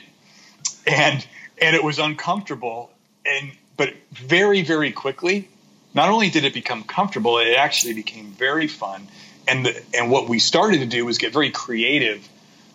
and 0.86 1.26
and 1.62 1.76
it 1.76 1.84
was 1.84 2.00
uncomfortable. 2.00 2.92
And 3.26 3.52
but 3.78 3.94
very 4.12 4.62
very 4.64 4.92
quickly 4.92 5.50
not 5.94 6.10
only 6.10 6.30
did 6.30 6.46
it 6.46 6.54
become 6.54 6.84
comfortable, 6.84 7.38
it 7.40 7.56
actually 7.56 7.94
became 7.94 8.32
very 8.32 8.68
fun. 8.68 9.08
And 9.48 9.66
the, 9.66 9.84
and 9.94 10.10
what 10.10 10.30
we 10.30 10.40
started 10.40 10.80
to 10.80 10.86
do 10.86 11.06
was 11.06 11.18
get 11.18 11.34
very 11.34 11.52
creative 11.52 12.28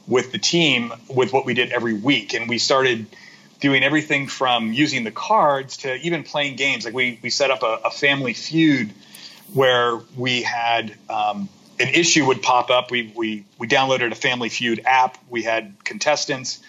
with 0.07 0.33
the 0.33 0.39
team 0.39 0.93
with 1.09 1.33
what 1.33 1.45
we 1.45 1.55
did 1.55 1.73
every 1.73 1.95
week, 1.95 2.35
and 2.35 2.49
we 2.49 2.59
started 2.59 3.07
doing 3.61 3.83
everything 3.83 4.29
from 4.29 4.73
using 4.73 5.05
the 5.05 5.11
cards 5.11 5.79
to 5.79 5.95
even 5.97 6.23
playing 6.23 6.57
games. 6.57 6.85
Like 6.85 6.95
we, 6.95 7.19
we 7.23 7.31
set 7.31 7.51
up 7.51 7.63
a, 7.63 7.81
a 7.87 7.91
family 7.91 8.35
feud 8.35 8.93
where 9.55 9.99
we 10.17 10.43
had 10.43 10.95
um, 11.09 11.49
an 11.81 11.89
issue 11.89 12.27
would 12.27 12.43
pop 12.43 12.71
up. 12.71 12.91
We, 12.91 13.13
we, 13.17 13.45
we 13.59 13.67
downloaded 13.67 14.13
a 14.13 14.15
family 14.15 14.49
feud 14.49 14.83
app. 14.85 15.17
We 15.31 15.43
had 15.43 15.75
contestants. 15.85 16.61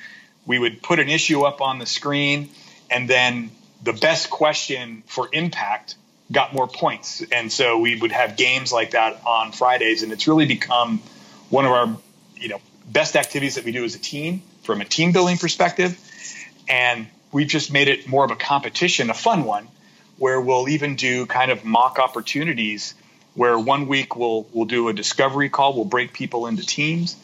We 0.46 0.60
would 0.60 0.82
put 0.82 1.00
an 1.00 1.10
issue 1.10 1.42
up 1.44 1.60
on 1.62 1.80
the 1.80 1.86
screen, 1.86 2.50
and 2.90 3.10
then 3.10 3.52
the 3.84 3.94
best 3.94 4.30
question 4.30 5.04
for 5.08 5.28
impact 5.34 5.96
got 6.32 6.54
more 6.54 6.68
points. 6.68 7.24
And 7.32 7.52
so 7.52 7.80
we 7.80 8.00
would 8.00 8.12
have 8.12 8.38
games 8.38 8.72
like 8.72 8.92
that 8.92 9.22
on 9.26 9.52
Fridays, 9.52 10.04
and 10.04 10.12
it's 10.12 10.28
really 10.28 10.46
become 10.46 11.02
one 11.50 11.66
of 11.66 11.72
our 11.72 11.98
you 12.36 12.50
know 12.50 12.60
best 12.86 13.16
activities 13.16 13.56
that 13.56 13.66
we 13.66 13.72
do 13.72 13.84
as 13.84 13.96
a 13.96 14.00
team 14.00 14.42
from 14.64 14.82
a 14.82 14.86
team 14.86 15.12
building 15.12 15.38
perspective. 15.38 15.98
And 16.70 17.08
we've 17.32 17.48
just 17.48 17.72
made 17.72 17.88
it 17.88 18.08
more 18.08 18.26
of 18.26 18.32
a 18.32 18.36
competition, 18.36 19.10
a 19.10 19.14
fun 19.14 19.46
one, 19.46 19.68
where 20.18 20.40
we'll 20.40 20.68
even 20.70 20.96
do 20.96 21.26
kind 21.26 21.52
of 21.52 21.64
mock 21.64 22.00
opportunities 22.00 22.94
where 23.38 23.58
one 23.58 23.88
week 23.88 24.16
we'll 24.16 24.48
we'll 24.52 24.66
do 24.66 24.90
a 24.90 24.94
discovery 24.94 25.48
call, 25.48 25.74
we'll 25.74 25.86
break 25.86 26.12
people 26.12 26.48
into 26.48 26.66
teams. 26.66 27.16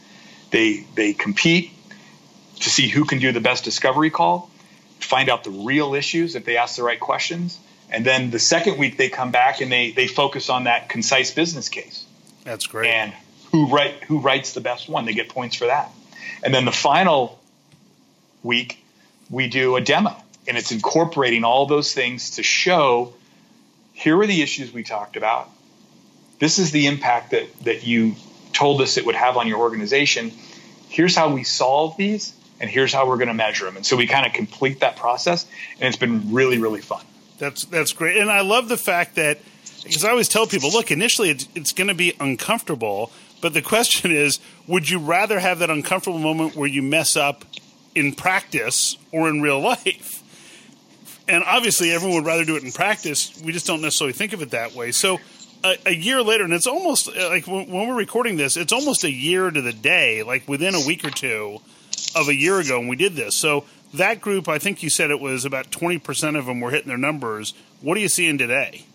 They 0.52 0.86
they 0.94 1.13
compete 1.13 1.72
to 2.60 2.70
see 2.70 2.88
who 2.88 3.04
can 3.04 3.20
do 3.20 3.32
the 3.32 3.42
best 3.42 3.63
discovery 3.63 4.12
call, 4.12 4.50
find 5.00 5.28
out 5.28 5.44
the 5.44 5.50
real 5.50 5.96
issues 5.96 6.36
if 6.36 6.46
they 6.46 6.58
ask 6.58 6.76
the 6.78 6.84
right 6.84 7.00
questions. 7.00 7.60
And 7.89 8.06
then 8.06 8.32
the 8.32 8.39
second 8.39 8.78
week 8.78 8.98
they 8.98 9.10
come 9.10 9.32
back 9.32 9.62
and 9.62 9.72
they 9.72 9.91
they 9.91 10.08
focus 10.08 10.50
on 10.50 10.65
that 10.65 10.89
concise 10.89 11.32
business 11.32 11.69
case. 11.69 12.06
That's 12.43 12.67
great. 12.67 12.91
And 12.91 13.13
who 13.52 13.67
write 13.67 14.04
who 14.06 14.19
writes 14.19 14.54
the 14.54 14.62
best 14.62 14.89
one, 14.89 15.06
they 15.06 15.13
get 15.13 15.30
points 15.30 15.56
for 15.56 15.65
that. 15.65 15.91
And 16.43 16.54
then 16.54 16.65
the 16.65 16.72
final 16.72 17.39
week 18.41 18.84
we 19.30 19.48
do 19.48 19.76
a 19.76 19.82
demo 19.82 20.15
and 20.48 20.58
it's 20.58 20.72
incorporating 20.72 21.43
all 21.43 21.65
those 21.65 21.93
things 21.93 22.32
to 22.32 22.43
show 22.43 23.13
here 23.93 24.19
are 24.19 24.28
the 24.28 24.41
issues 24.41 24.74
we 24.74 24.84
talked 24.84 25.15
about. 25.15 25.50
This 26.39 26.60
is 26.60 26.72
the 26.72 26.88
impact 26.88 27.32
that 27.32 27.48
that 27.63 27.86
you 27.86 28.15
told 28.52 28.82
us 28.82 28.98
it 28.98 29.06
would 29.06 29.15
have 29.15 29.38
on 29.38 29.48
your 29.48 29.60
organization. 29.60 30.32
Here's 30.89 31.15
how 31.15 31.34
we 31.34 31.43
solve 31.43 31.96
these 31.98 32.34
and 32.60 32.69
here's 32.69 32.93
how 32.93 33.08
we're 33.08 33.17
going 33.17 33.30
to 33.30 33.34
measure 33.34 33.65
them. 33.65 33.78
And 33.78 33.86
so 33.86 33.96
we 33.96 34.08
kind 34.08 34.26
of 34.26 34.34
complete 34.34 34.82
that 34.82 34.96
process 34.96 35.46
and 35.80 35.88
it's 35.88 35.98
been 35.98 36.34
really 36.34 36.58
really 36.58 36.82
fun. 36.82 37.06
That's 37.38 37.65
that's 37.65 37.93
great. 37.93 38.17
And 38.17 38.30
I 38.30 38.41
love 38.41 38.69
the 38.69 38.78
fact 38.78 39.15
that 39.15 39.39
because 39.84 40.06
I 40.06 40.10
always 40.10 40.30
tell 40.30 40.48
people, 40.48 40.72
look, 40.72 40.91
initially 40.91 41.30
it's, 41.30 41.48
it's 41.56 41.74
going 41.74 41.89
to 41.89 41.93
be 41.93 42.13
uncomfortable, 42.19 43.12
but 43.41 43.54
the 43.54 43.62
question 43.62 44.12
is, 44.15 44.39
would 44.67 44.89
you 44.89 45.00
rather 45.00 45.39
have 45.39 45.60
that 45.60 45.69
uncomfortable 45.69 46.19
moment 46.19 46.56
where 46.56 46.69
you 46.69 46.82
mess 46.82 47.15
up 47.15 47.46
in 47.96 48.13
practice 48.13 48.98
or 49.12 49.30
in 49.30 49.41
real 49.41 49.60
life? 49.62 50.22
And 51.28 51.43
obviously, 51.46 51.91
everyone 51.91 52.17
would 52.17 52.26
rather 52.26 52.43
do 52.43 52.58
it 52.58 52.63
in 52.63 52.72
practice. 52.72 53.41
We 53.43 53.54
just 53.54 53.65
don't 53.65 53.82
necessarily 53.82 54.13
think 54.13 54.34
of 54.34 54.41
it 54.41 54.52
that 54.52 54.74
way. 54.74 54.91
So, 54.91 55.19
a, 55.63 55.78
a 55.86 55.93
year 55.93 56.22
later, 56.22 56.43
and 56.43 56.52
it's 56.52 56.67
almost 56.67 57.08
uh, 57.08 57.30
like 57.30 57.48
when, 57.48 57.69
when 57.72 57.88
we're 57.88 57.96
recording 57.96 58.36
this, 58.36 58.58
it's 58.58 58.74
almost 58.74 59.06
a 59.06 59.12
year 59.12 59.50
to 59.50 59.62
the 59.62 59.72
day, 59.72 60.24
like 60.24 60.48
within 60.50 60.76
a 60.76 60.86
week 60.86 61.06
or 61.06 61.10
two 61.10 61.60
of 62.13 62.28
a 62.28 62.36
year 62.36 62.60
ago 62.60 62.80
when 62.80 62.89
we 62.89 62.98
did 62.98 63.13
this. 63.13 63.36
So, 63.36 63.63
that 63.93 64.21
group, 64.21 64.47
I 64.47 64.60
think 64.60 64.84
you 64.84 64.89
said 64.89 65.12
it 65.12 65.19
was 65.19 65.45
about 65.45 65.71
20% 65.71 66.38
of 66.38 66.45
them 66.45 66.60
were 66.60 66.71
hitting 66.71 66.88
their 66.88 66.97
numbers. 66.97 67.53
What 67.82 67.97
are 67.97 67.99
you 67.99 68.10
seeing 68.10 68.38
today? 68.38 68.86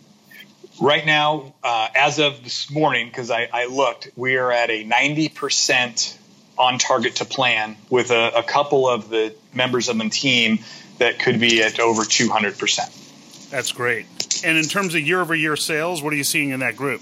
Right 0.81 1.05
now, 1.05 1.55
uh, 1.65 1.89
as 1.95 2.19
of 2.19 2.45
this 2.45 2.71
morning, 2.71 3.09
because 3.09 3.31
I, 3.31 3.49
I, 3.53 3.67
looked, 3.67 4.11
we 4.17 4.37
are 4.37 4.53
at 4.53 4.71
a 4.71 4.85
90% 4.85 6.17
on 6.57 6.79
target 6.79 7.17
to 7.17 7.25
plan 7.25 7.77
with 7.91 8.11
a, 8.11 8.39
a, 8.39 8.43
couple 8.43 8.89
of 8.89 9.09
the 9.09 9.35
members 9.55 9.89
of 9.89 9.99
the 9.99 10.09
team 10.09 10.59
that 10.99 11.19
could 11.19 11.41
be 11.41 11.63
at 11.63 11.81
over 11.81 12.03
200%. 12.03 13.51
That's 13.51 13.73
great. 13.73 14.07
And 14.45 14.57
in 14.57 14.65
terms 14.65 14.95
of 14.95 15.01
year 15.01 15.21
over 15.21 15.35
year 15.35 15.57
sales, 15.57 16.03
what 16.03 16.13
are 16.13 16.17
you 16.17 16.25
seeing 16.25 16.51
in 16.51 16.61
that 16.61 16.77
group? 16.77 17.01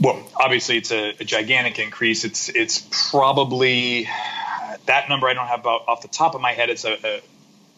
Well, 0.00 0.26
obviously, 0.34 0.78
it's 0.78 0.90
a, 0.90 1.10
a 1.20 1.24
gigantic 1.24 1.78
increase. 1.78 2.24
It's 2.24 2.48
it's 2.48 2.86
probably 3.10 4.08
that 4.86 5.08
number 5.08 5.28
I 5.28 5.34
don't 5.34 5.46
have 5.46 5.66
off 5.66 6.02
the 6.02 6.08
top 6.08 6.34
of 6.34 6.40
my 6.40 6.52
head. 6.52 6.70
It's 6.70 6.84
a, 6.84 6.94
a 7.04 7.22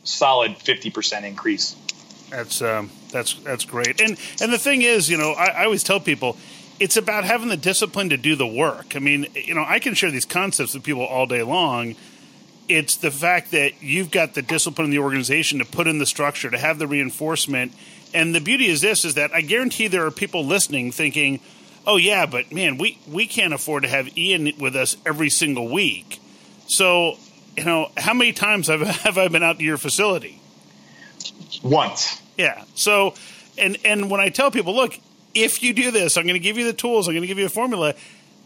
solid 0.05 0.53
50% 0.53 1.25
increase. 1.25 1.77
That's 2.31 2.61
um, 2.61 2.91
that's 3.11 3.35
that's 3.35 3.65
great. 3.65 4.01
And 4.01 4.19
and 4.41 4.53
the 4.53 4.59
thing 4.59 4.83
is, 4.83 5.09
you 5.09 5.17
know, 5.17 5.33
I, 5.33 5.47
I 5.47 5.65
always 5.65 5.83
tell 5.83 5.99
people 5.99 6.37
it's 6.79 6.97
about 6.97 7.25
having 7.25 7.49
the 7.49 7.57
discipline 7.57 8.11
to 8.11 8.17
do 8.17 8.37
the 8.37 8.47
work. 8.47 8.95
I 8.95 8.99
mean, 8.99 9.27
you 9.35 9.55
know, 9.55 9.65
I 9.67 9.79
can 9.79 9.95
share 9.95 10.11
these 10.11 10.25
concepts 10.25 10.75
with 10.75 10.85
people 10.85 11.05
all 11.05 11.27
day 11.27 11.43
long. 11.43 11.97
It's 12.69 12.97
the 12.97 13.11
fact 13.11 13.51
that 13.53 13.83
you've 13.83 14.11
got 14.11 14.35
the 14.35 14.43
discipline 14.43 14.87
in 14.87 14.91
the 14.91 14.99
organization 14.99 15.59
to 15.59 15.65
put 15.65 15.87
in 15.87 15.99
the 15.99 16.07
structure, 16.07 16.51
to 16.51 16.59
have 16.59 16.79
the 16.79 16.87
reinforcement. 16.87 17.73
And 18.13 18.35
the 18.35 18.41
beauty 18.41 18.67
is 18.67 18.83
this 18.83 19.05
is 19.05 19.15
that 19.15 19.33
I 19.33 19.41
guarantee 19.41 19.89
there 19.89 20.05
are 20.05 20.11
people 20.11 20.45
listening 20.45 20.93
thinking, 20.93 21.41
"Oh 21.87 21.97
yeah, 21.97 22.27
but 22.27 22.53
man, 22.53 22.77
we 22.77 22.99
we 23.09 23.27
can't 23.27 23.55
afford 23.55 23.85
to 23.85 23.89
have 23.89 24.17
Ian 24.19 24.53
with 24.59 24.77
us 24.77 24.99
every 25.07 25.31
single 25.31 25.69
week." 25.69 26.21
So, 26.69 27.17
you 27.57 27.65
know, 27.65 27.91
how 27.97 28.15
many 28.15 28.33
times 28.33 28.69
have, 28.69 28.81
have 28.87 29.19
I 29.19 29.27
been 29.29 29.43
out 29.43 29.59
to 29.59 29.65
your 29.65 29.79
facility? 29.79 30.41
Once. 31.63 32.23
Yeah. 32.37 32.63
So, 32.75 33.15
and 33.57 33.77
and 33.85 34.11
when 34.11 34.21
I 34.21 34.29
tell 34.29 34.51
people, 34.51 34.75
look, 34.75 34.99
if 35.35 35.63
you 35.63 35.73
do 35.73 35.91
this, 35.91 36.17
I'm 36.17 36.25
going 36.25 36.35
to 36.35 36.41
give 36.41 36.57
you 36.57 36.65
the 36.65 36.73
tools. 36.73 37.09
I'm 37.09 37.15
going 37.15 37.23
to 37.23 37.27
give 37.27 37.39
you 37.39 37.47
a 37.47 37.51
formula 37.51 37.95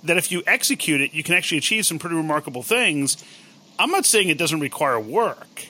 that 0.05 0.17
if 0.17 0.33
you 0.33 0.43
execute 0.47 1.01
it, 1.01 1.13
you 1.13 1.23
can 1.23 1.35
actually 1.35 1.59
achieve 1.59 1.87
some 1.87 1.99
pretty 1.99 2.17
remarkable 2.17 2.63
things. 2.63 3.23
I'm 3.79 3.91
not 3.91 4.07
saying 4.07 4.29
it 4.29 4.39
doesn't 4.39 4.61
require 4.61 4.99
work, 4.99 5.67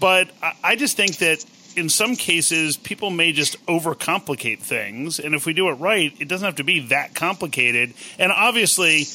but 0.00 0.30
I 0.62 0.76
just 0.76 0.96
think 0.96 1.18
that 1.18 1.44
in 1.76 1.88
some 1.88 2.16
cases 2.16 2.76
people 2.76 3.10
may 3.10 3.32
just 3.32 3.64
overcomplicate 3.66 4.60
things, 4.60 5.18
and 5.18 5.34
if 5.34 5.46
we 5.46 5.52
do 5.52 5.68
it 5.68 5.74
right, 5.74 6.14
it 6.18 6.28
doesn't 6.28 6.44
have 6.44 6.56
to 6.56 6.64
be 6.64 6.88
that 6.88 7.14
complicated. 7.14 7.94
And 8.18 8.32
obviously, 8.32 9.06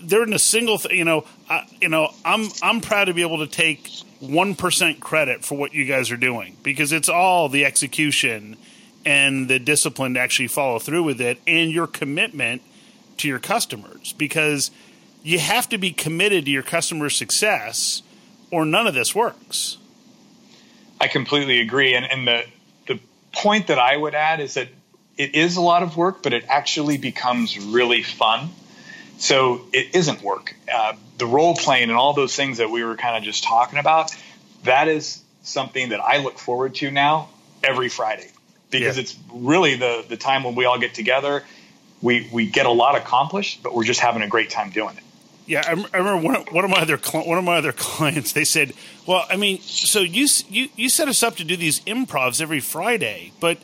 they're 0.00 0.22
in 0.22 0.32
a 0.32 0.38
single. 0.38 0.78
thing. 0.78 0.96
you 0.96 1.04
know, 1.04 1.24
I, 1.48 1.66
you 1.80 1.88
know, 1.88 2.12
I'm 2.24 2.48
I'm 2.62 2.80
proud 2.80 3.06
to 3.06 3.14
be 3.14 3.22
able 3.22 3.38
to 3.38 3.46
take 3.46 3.90
1% 4.22 5.00
credit 5.00 5.44
for 5.44 5.56
what 5.56 5.74
you 5.74 5.84
guys 5.84 6.10
are 6.10 6.16
doing 6.16 6.56
because 6.62 6.92
it's 6.92 7.08
all 7.08 7.48
the 7.48 7.64
execution 7.64 8.56
and 9.04 9.48
the 9.48 9.58
discipline 9.58 10.14
to 10.14 10.20
actually 10.20 10.48
follow 10.48 10.78
through 10.78 11.04
with 11.04 11.20
it 11.20 11.40
and 11.46 11.70
your 11.70 11.86
commitment 11.86 12.62
to 13.18 13.28
your 13.28 13.38
customers 13.38 14.12
because 14.14 14.70
you 15.22 15.38
have 15.38 15.68
to 15.68 15.78
be 15.78 15.92
committed 15.92 16.44
to 16.46 16.50
your 16.50 16.62
customer 16.62 17.10
success 17.10 18.02
or 18.50 18.64
none 18.64 18.86
of 18.86 18.94
this 18.94 19.14
works. 19.14 19.78
I 21.00 21.08
completely 21.08 21.60
agree. 21.60 21.94
And, 21.94 22.04
and 22.04 22.26
the, 22.26 22.44
the 22.86 23.00
point 23.32 23.68
that 23.68 23.78
I 23.78 23.96
would 23.96 24.14
add 24.14 24.40
is 24.40 24.54
that 24.54 24.68
it 25.16 25.34
is 25.34 25.56
a 25.56 25.60
lot 25.60 25.82
of 25.82 25.96
work, 25.96 26.22
but 26.22 26.32
it 26.32 26.44
actually 26.48 26.98
becomes 26.98 27.58
really 27.58 28.02
fun. 28.02 28.50
So 29.18 29.62
it 29.72 29.94
isn't 29.94 30.22
work. 30.22 30.54
Uh, 30.72 30.94
the 31.18 31.26
role 31.26 31.54
playing 31.56 31.90
and 31.90 31.98
all 31.98 32.14
those 32.14 32.34
things 32.34 32.58
that 32.58 32.70
we 32.70 32.84
were 32.84 32.96
kind 32.96 33.16
of 33.16 33.24
just 33.24 33.44
talking 33.44 33.78
about, 33.78 34.14
that 34.64 34.88
is 34.88 35.22
something 35.42 35.90
that 35.90 36.00
I 36.00 36.18
look 36.18 36.38
forward 36.38 36.76
to 36.76 36.90
now 36.90 37.28
every 37.62 37.88
Friday 37.88 38.30
because 38.70 38.96
yeah. 38.96 39.02
it's 39.02 39.16
really 39.32 39.76
the 39.76 40.04
the 40.08 40.16
time 40.16 40.44
when 40.44 40.54
we 40.54 40.64
all 40.64 40.78
get 40.78 40.94
together. 40.94 41.44
We 42.00 42.28
we 42.32 42.46
get 42.46 42.66
a 42.66 42.70
lot 42.70 42.96
accomplished, 42.96 43.62
but 43.62 43.74
we're 43.74 43.84
just 43.84 44.00
having 44.00 44.22
a 44.22 44.28
great 44.28 44.50
time 44.50 44.70
doing 44.70 44.96
it. 44.96 45.02
Yeah, 45.46 45.62
I, 45.66 45.70
remember 45.96 46.18
one 46.18 46.36
of, 46.36 46.52
one 46.52 46.64
of 46.64 46.70
my 46.70 46.80
other 46.82 46.96
one 46.96 47.38
of 47.38 47.44
my 47.44 47.56
other 47.56 47.72
clients. 47.76 48.32
They 48.32 48.44
said, 48.44 48.72
"Well, 49.06 49.26
I 49.28 49.36
mean, 49.36 49.60
so 49.60 50.00
you 50.00 50.28
you 50.48 50.68
you 50.76 50.88
set 50.88 51.08
us 51.08 51.22
up 51.22 51.36
to 51.36 51.44
do 51.44 51.56
these 51.56 51.80
improvs 51.80 52.40
every 52.40 52.60
Friday, 52.60 53.32
but." 53.40 53.58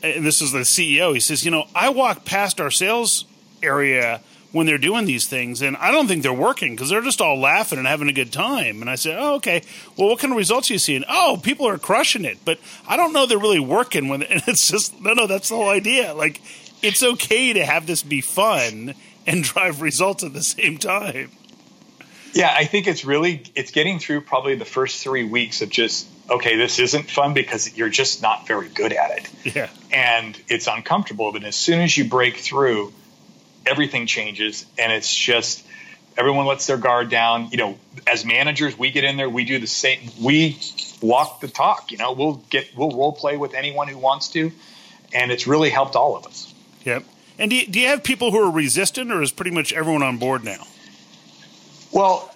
And 0.00 0.24
this 0.24 0.40
is 0.40 0.52
the 0.52 0.60
CEO. 0.60 1.12
He 1.12 1.18
says, 1.18 1.44
"You 1.44 1.50
know, 1.50 1.66
I 1.74 1.88
walk 1.88 2.24
past 2.24 2.60
our 2.60 2.70
sales 2.70 3.24
area 3.64 4.20
when 4.50 4.66
they're 4.66 4.78
doing 4.78 5.04
these 5.04 5.26
things, 5.26 5.60
and 5.60 5.76
I 5.76 5.90
don't 5.90 6.08
think 6.08 6.22
they're 6.22 6.32
working 6.32 6.74
because 6.74 6.88
they're 6.88 7.02
just 7.02 7.20
all 7.20 7.38
laughing 7.38 7.78
and 7.78 7.86
having 7.86 8.08
a 8.08 8.12
good 8.12 8.32
time. 8.32 8.80
And 8.80 8.88
I 8.88 8.94
said, 8.94 9.16
"Oh, 9.18 9.34
okay. 9.36 9.62
Well, 9.96 10.08
what 10.08 10.18
kind 10.18 10.32
of 10.32 10.38
results 10.38 10.70
are 10.70 10.74
you 10.74 10.78
seeing? 10.78 11.04
Oh, 11.08 11.38
people 11.42 11.68
are 11.68 11.78
crushing 11.78 12.24
it, 12.24 12.38
but 12.44 12.58
I 12.86 12.96
don't 12.96 13.12
know 13.12 13.26
they're 13.26 13.38
really 13.38 13.60
working 13.60 14.08
when." 14.08 14.22
And 14.22 14.42
it's 14.48 14.68
just 14.68 15.00
no, 15.00 15.12
no. 15.12 15.26
That's 15.26 15.50
the 15.50 15.56
whole 15.56 15.68
idea. 15.68 16.14
Like, 16.14 16.40
it's 16.82 17.02
okay 17.02 17.52
to 17.52 17.64
have 17.64 17.86
this 17.86 18.02
be 18.02 18.20
fun 18.20 18.94
and 19.26 19.44
drive 19.44 19.82
results 19.82 20.24
at 20.24 20.32
the 20.32 20.42
same 20.42 20.78
time. 20.78 21.30
Yeah, 22.32 22.54
I 22.54 22.64
think 22.64 22.86
it's 22.86 23.04
really 23.04 23.42
it's 23.54 23.70
getting 23.70 23.98
through 23.98 24.22
probably 24.22 24.54
the 24.54 24.64
first 24.64 25.02
three 25.02 25.24
weeks 25.24 25.60
of 25.62 25.70
just 25.70 26.06
okay, 26.30 26.56
this 26.56 26.78
isn't 26.78 27.10
fun 27.10 27.32
because 27.34 27.76
you're 27.76 27.88
just 27.88 28.20
not 28.20 28.46
very 28.46 28.68
good 28.68 28.92
at 28.92 29.10
it. 29.18 29.54
Yeah, 29.54 29.68
and 29.92 30.40
it's 30.48 30.66
uncomfortable. 30.66 31.32
But 31.32 31.44
as 31.44 31.56
soon 31.56 31.80
as 31.80 31.96
you 31.96 32.04
break 32.04 32.36
through 32.36 32.92
everything 33.68 34.06
changes 34.06 34.66
and 34.78 34.92
it's 34.92 35.14
just 35.14 35.64
everyone 36.18 36.46
lets 36.46 36.66
their 36.66 36.76
guard 36.76 37.08
down. 37.08 37.50
You 37.50 37.56
know, 37.58 37.78
as 38.06 38.24
managers, 38.24 38.76
we 38.78 38.90
get 38.90 39.04
in 39.04 39.16
there, 39.16 39.30
we 39.30 39.44
do 39.44 39.58
the 39.58 39.66
same. 39.66 40.10
We 40.20 40.58
walk 41.00 41.40
the 41.40 41.48
talk. 41.48 41.92
You 41.92 41.98
know, 41.98 42.12
we'll 42.12 42.42
get 42.50 42.76
we'll 42.76 42.90
role 42.90 43.12
play 43.12 43.36
with 43.36 43.54
anyone 43.54 43.88
who 43.88 43.98
wants 43.98 44.28
to, 44.30 44.50
and 45.12 45.30
it's 45.30 45.46
really 45.46 45.70
helped 45.70 45.96
all 45.96 46.16
of 46.16 46.26
us. 46.26 46.52
Yep. 46.84 47.04
And 47.38 47.50
do 47.50 47.56
you, 47.56 47.66
do 47.66 47.78
you 47.78 47.86
have 47.86 48.02
people 48.02 48.32
who 48.32 48.38
are 48.38 48.50
resistant, 48.50 49.12
or 49.12 49.22
is 49.22 49.30
pretty 49.30 49.52
much 49.52 49.72
everyone 49.72 50.02
on 50.02 50.18
board 50.18 50.42
now? 50.42 50.66
Well, 51.92 52.34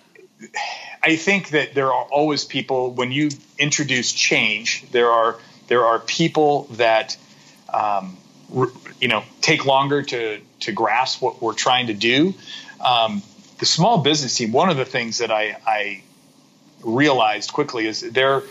I 1.03 1.17
think 1.17 1.51
that 1.51 1.75
there 1.75 1.93
are 1.93 2.05
always 2.05 2.45
people 2.45 2.93
when 2.93 3.11
you 3.11 3.31
introduce 3.59 4.13
change. 4.13 4.89
There 4.93 5.11
are 5.11 5.39
there 5.67 5.85
are 5.85 5.99
people 5.99 6.65
that 6.73 7.17
um, 7.73 8.17
you 9.01 9.09
know 9.09 9.25
take 9.41 9.67
longer 9.67 10.03
to 10.03 10.41
to 10.63 10.73
grasp 10.73 11.23
what 11.23 11.41
we're 11.41 11.55
trying 11.55 11.89
to 11.89 11.95
do. 11.95 12.35
Um, 12.81 13.23
the 13.59 13.67
small 13.67 13.99
business 13.99 14.37
team. 14.37 14.51
One 14.53 14.71
of 14.71 14.77
the 14.77 14.85
things 14.85 15.19
that 15.19 15.31
I, 15.31 15.57
I 15.67 16.03
realized 16.83 17.53
quickly 17.53 17.87
is 17.87 18.01
they're 18.01 18.43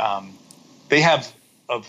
um, 0.00 0.36
they 0.88 1.00
have 1.00 1.32
of 1.68 1.88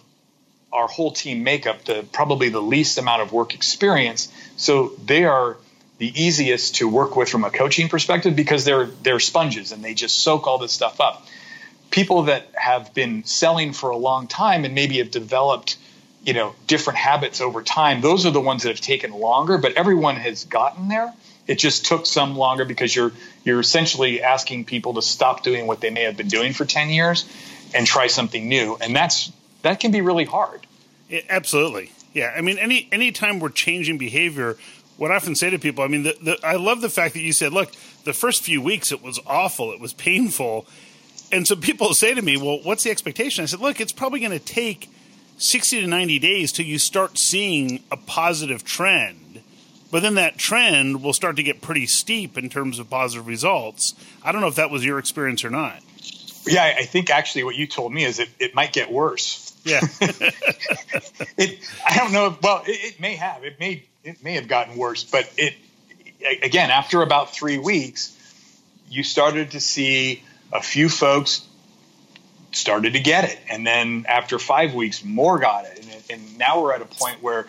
our 0.71 0.87
whole 0.87 1.11
team 1.11 1.43
makeup 1.43 1.85
the 1.85 2.05
probably 2.11 2.49
the 2.49 2.61
least 2.61 2.97
amount 2.97 3.21
of 3.21 3.33
work 3.33 3.55
experience. 3.55 4.31
So 4.57 4.89
they 5.03 5.23
are 5.25 5.57
the 5.97 6.07
easiest 6.21 6.75
to 6.75 6.87
work 6.87 7.15
with 7.15 7.29
from 7.29 7.43
a 7.43 7.49
coaching 7.49 7.89
perspective 7.89 8.35
because 8.35 8.65
they're 8.65 8.85
they're 8.85 9.19
sponges 9.19 9.71
and 9.71 9.83
they 9.83 9.93
just 9.93 10.19
soak 10.19 10.47
all 10.47 10.57
this 10.57 10.71
stuff 10.71 11.01
up. 11.01 11.25
People 11.91 12.23
that 12.23 12.47
have 12.53 12.93
been 12.93 13.23
selling 13.23 13.73
for 13.73 13.89
a 13.89 13.97
long 13.97 14.27
time 14.27 14.63
and 14.63 14.75
maybe 14.75 14.99
have 14.99 15.09
developed, 15.09 15.77
you 16.23 16.33
know, 16.33 16.53
different 16.67 16.99
habits 16.99 17.41
over 17.41 17.61
time, 17.61 18.01
those 18.01 18.25
are 18.25 18.31
the 18.31 18.41
ones 18.41 18.63
that 18.63 18.69
have 18.69 18.81
taken 18.81 19.11
longer, 19.11 19.57
but 19.57 19.73
everyone 19.73 20.15
has 20.15 20.45
gotten 20.45 20.87
there. 20.87 21.13
It 21.47 21.57
just 21.57 21.85
took 21.85 22.05
some 22.05 22.35
longer 22.35 22.65
because 22.65 22.95
you're 22.95 23.11
you're 23.43 23.59
essentially 23.59 24.21
asking 24.21 24.65
people 24.65 24.93
to 24.95 25.01
stop 25.01 25.41
doing 25.43 25.65
what 25.65 25.81
they 25.81 25.89
may 25.89 26.03
have 26.03 26.15
been 26.15 26.27
doing 26.27 26.53
for 26.53 26.65
10 26.65 26.89
years 26.89 27.25
and 27.73 27.87
try 27.87 28.07
something 28.07 28.47
new. 28.47 28.77
And 28.79 28.95
that's 28.95 29.31
that 29.63 29.79
can 29.79 29.91
be 29.91 30.01
really 30.01 30.25
hard. 30.25 30.67
Yeah, 31.09 31.21
absolutely. 31.29 31.91
Yeah. 32.13 32.33
I 32.35 32.41
mean, 32.41 32.59
any 32.59 32.87
anytime 32.91 33.39
we're 33.39 33.49
changing 33.49 33.97
behavior, 33.97 34.57
what 34.97 35.11
I 35.11 35.15
often 35.15 35.33
say 35.33 35.49
to 35.49 35.57
people, 35.57 35.83
I 35.83 35.87
mean, 35.87 36.03
the, 36.03 36.15
the, 36.21 36.37
I 36.43 36.57
love 36.57 36.81
the 36.81 36.89
fact 36.89 37.13
that 37.15 37.21
you 37.21 37.33
said, 37.33 37.53
look, 37.53 37.71
the 38.03 38.13
first 38.13 38.43
few 38.43 38.61
weeks 38.61 38.91
it 38.91 39.01
was 39.01 39.19
awful, 39.25 39.71
it 39.71 39.79
was 39.79 39.93
painful. 39.93 40.67
And 41.31 41.47
so 41.47 41.55
people 41.55 41.93
say 41.93 42.13
to 42.13 42.21
me, 42.21 42.37
well, 42.37 42.59
what's 42.61 42.83
the 42.83 42.91
expectation? 42.91 43.43
I 43.43 43.45
said, 43.45 43.59
look, 43.59 43.79
it's 43.79 43.91
probably 43.91 44.19
going 44.19 44.37
to 44.37 44.39
take 44.39 44.89
60 45.39 45.81
to 45.81 45.87
90 45.87 46.19
days 46.19 46.51
till 46.51 46.65
you 46.65 46.77
start 46.77 47.17
seeing 47.17 47.81
a 47.89 47.97
positive 47.97 48.63
trend. 48.63 49.41
But 49.89 50.03
then 50.03 50.15
that 50.15 50.37
trend 50.37 51.01
will 51.01 51.13
start 51.13 51.37
to 51.37 51.43
get 51.43 51.61
pretty 51.61 51.87
steep 51.87 52.37
in 52.37 52.49
terms 52.49 52.77
of 52.77 52.89
positive 52.89 53.25
results. 53.25 53.95
I 54.23 54.31
don't 54.31 54.41
know 54.41 54.47
if 54.47 54.55
that 54.55 54.69
was 54.69 54.85
your 54.85 54.99
experience 54.99 55.43
or 55.43 55.49
not. 55.49 55.79
Yeah, 56.45 56.75
I 56.77 56.83
think 56.83 57.09
actually 57.09 57.43
what 57.43 57.55
you 57.55 57.67
told 57.67 57.93
me 57.93 58.03
is 58.03 58.19
it, 58.19 58.29
it 58.39 58.53
might 58.53 58.73
get 58.73 58.91
worse. 58.91 59.53
Yeah. 59.63 59.81
it, 60.01 61.59
I 61.87 61.97
don't 61.97 62.11
know. 62.11 62.37
Well, 62.41 62.63
it, 62.67 62.93
it, 62.93 62.99
may 62.99 63.15
have. 63.15 63.43
It 63.43 63.59
may 63.59 63.83
it 64.03 64.23
may 64.23 64.33
have 64.33 64.47
gotten 64.47 64.77
worse, 64.77 65.03
but 65.03 65.29
it 65.37 65.55
again 66.41 66.71
after 66.71 67.01
about 67.01 67.33
three 67.33 67.57
weeks, 67.57 68.15
you 68.89 69.03
started 69.03 69.51
to 69.51 69.59
see 69.59 70.23
a 70.53 70.61
few 70.61 70.87
folks 70.87 71.45
started 72.51 72.93
to 72.93 72.99
get 72.99 73.25
it, 73.25 73.39
and 73.49 73.65
then 73.65 74.05
after 74.07 74.39
five 74.39 74.73
weeks, 74.73 75.03
more 75.03 75.39
got 75.39 75.65
it, 75.65 75.79
and, 75.79 76.03
and 76.21 76.37
now 76.37 76.61
we're 76.61 76.73
at 76.73 76.81
a 76.81 76.85
point 76.85 77.21
where 77.21 77.47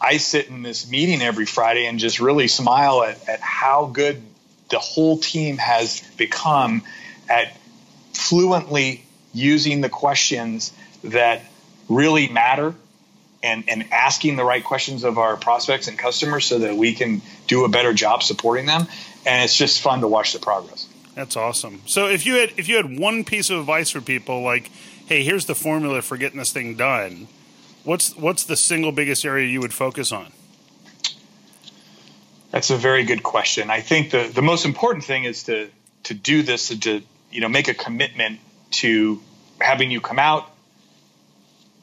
I 0.00 0.16
sit 0.16 0.48
in 0.48 0.62
this 0.62 0.90
meeting 0.90 1.20
every 1.20 1.46
Friday 1.46 1.86
and 1.86 1.98
just 1.98 2.20
really 2.20 2.48
smile 2.48 3.02
at, 3.02 3.28
at 3.28 3.40
how 3.40 3.86
good 3.86 4.22
the 4.70 4.78
whole 4.78 5.18
team 5.18 5.58
has 5.58 6.00
become 6.16 6.82
at 7.28 7.54
fluently 8.14 9.04
using 9.34 9.80
the 9.80 9.88
questions 9.88 10.72
that 11.04 11.42
really 11.88 12.28
matter 12.28 12.74
and, 13.42 13.64
and 13.68 13.92
asking 13.92 14.36
the 14.36 14.44
right 14.44 14.64
questions 14.64 15.04
of 15.04 15.18
our 15.18 15.36
prospects 15.36 15.88
and 15.88 15.98
customers 15.98 16.44
so 16.44 16.60
that 16.60 16.76
we 16.76 16.94
can 16.94 17.20
do 17.46 17.64
a 17.64 17.68
better 17.68 17.92
job 17.92 18.22
supporting 18.22 18.66
them. 18.66 18.86
And 19.26 19.44
it's 19.44 19.56
just 19.56 19.80
fun 19.80 20.00
to 20.00 20.08
watch 20.08 20.32
the 20.32 20.38
progress. 20.38 20.86
That's 21.14 21.36
awesome. 21.36 21.82
So 21.86 22.06
if 22.06 22.24
you 22.24 22.34
had 22.36 22.52
if 22.56 22.68
you 22.68 22.76
had 22.76 22.98
one 22.98 23.24
piece 23.24 23.50
of 23.50 23.58
advice 23.60 23.90
for 23.90 24.00
people 24.00 24.42
like, 24.42 24.70
hey, 25.06 25.22
here's 25.24 25.46
the 25.46 25.54
formula 25.54 26.02
for 26.02 26.16
getting 26.16 26.38
this 26.38 26.52
thing 26.52 26.76
done, 26.76 27.28
what's 27.84 28.16
what's 28.16 28.44
the 28.44 28.56
single 28.56 28.92
biggest 28.92 29.24
area 29.24 29.48
you 29.48 29.60
would 29.60 29.74
focus 29.74 30.12
on? 30.12 30.32
That's 32.50 32.70
a 32.70 32.76
very 32.76 33.04
good 33.04 33.22
question. 33.22 33.70
I 33.70 33.80
think 33.80 34.10
the, 34.10 34.30
the 34.32 34.42
most 34.42 34.64
important 34.64 35.04
thing 35.04 35.24
is 35.24 35.44
to 35.44 35.68
to 36.04 36.14
do 36.14 36.42
this 36.42 36.68
to 36.68 37.02
you 37.30 37.40
know 37.40 37.48
make 37.48 37.68
a 37.68 37.74
commitment 37.74 38.40
to 38.70 39.20
having 39.60 39.90
you 39.90 40.00
come 40.00 40.18
out, 40.18 40.50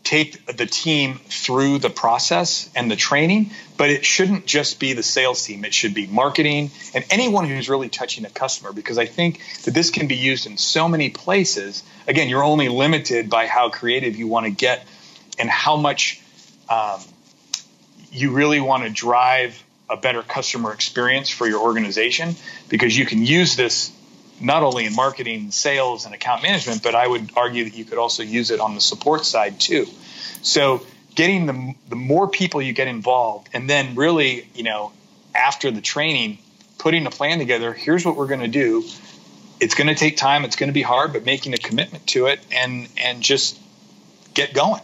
take 0.08 0.46
the 0.46 0.66
team 0.66 1.20
through 1.28 1.80
the 1.80 1.90
process 1.90 2.70
and 2.74 2.90
the 2.90 2.96
training, 2.96 3.52
but 3.76 3.90
it 3.90 4.06
shouldn't 4.06 4.46
just 4.46 4.80
be 4.80 4.94
the 4.94 5.04
sales 5.04 5.46
team. 5.46 5.66
It 5.66 5.74
should 5.74 5.94
be 5.94 6.08
marketing 6.08 6.72
and 6.94 7.04
anyone 7.10 7.46
who's 7.46 7.68
really 7.68 7.90
touching 7.90 8.24
a 8.24 8.30
customer 8.30 8.72
because 8.72 8.98
I 8.98 9.06
think 9.06 9.42
that 9.66 9.74
this 9.74 9.90
can 9.90 10.08
be 10.08 10.16
used 10.16 10.46
in 10.48 10.58
so 10.58 10.88
many 10.88 11.10
places. 11.10 11.84
Again, 12.08 12.30
you're 12.30 12.44
only 12.44 12.70
limited 12.70 13.30
by 13.30 13.48
how 13.48 13.70
creative 13.70 14.16
you 14.16 14.28
want 14.28 14.46
to 14.46 14.52
get 14.52 14.88
and 15.38 15.50
how 15.50 15.76
much 15.76 16.22
um, 16.70 17.02
you 18.10 18.32
really 18.32 18.62
want 18.62 18.84
to 18.84 18.90
drive 18.90 19.62
a 19.90 19.98
better 19.98 20.22
customer 20.22 20.72
experience 20.72 21.30
for 21.30 21.48
your 21.48 21.60
organization 21.60 22.36
because 22.70 22.98
you 22.98 23.06
can 23.06 23.26
use 23.26 23.58
this 23.58 23.92
not 24.40 24.64
only 24.64 24.86
in 24.86 24.96
marketing, 24.96 25.52
sales, 25.52 26.06
and 26.06 26.14
account 26.14 26.44
management, 26.44 26.84
but 26.84 26.96
I 26.96 27.08
would 27.08 27.32
argue 27.36 27.64
that 27.64 27.76
you 27.76 27.86
could 27.86 27.98
also 27.98 28.24
use 28.24 28.52
it 28.52 28.60
on 28.60 28.76
the 28.76 28.82
support 28.82 29.26
side 29.26 29.60
too. 29.60 29.88
So 30.42 30.86
getting 31.16 31.46
the, 31.46 31.76
the 31.90 31.96
more 31.96 32.28
people 32.28 32.62
you 32.62 32.74
get 32.74 32.88
involved, 32.88 33.50
and 33.54 33.70
then 33.70 33.96
really, 33.96 34.48
you 34.54 34.64
know, 34.64 34.92
after 35.34 35.72
the 35.72 35.82
training, 35.82 36.38
putting 36.78 37.06
a 37.06 37.10
plan 37.10 37.40
together. 37.40 37.74
Here's 37.74 38.06
what 38.06 38.16
we're 38.16 38.28
going 38.28 38.42
to 38.42 38.48
do. 38.48 38.84
It's 39.60 39.76
going 39.76 39.88
to 39.88 39.96
take 39.96 40.18
time. 40.18 40.46
It's 40.46 40.56
going 40.56 40.70
to 40.70 40.74
be 40.74 40.82
hard, 40.84 41.14
but 41.14 41.26
making 41.26 41.54
a 41.54 41.58
commitment 41.58 42.08
to 42.08 42.28
it 42.28 42.40
and 42.52 42.88
and 42.98 43.22
just 43.22 43.60
get 44.34 44.54
going. 44.54 44.82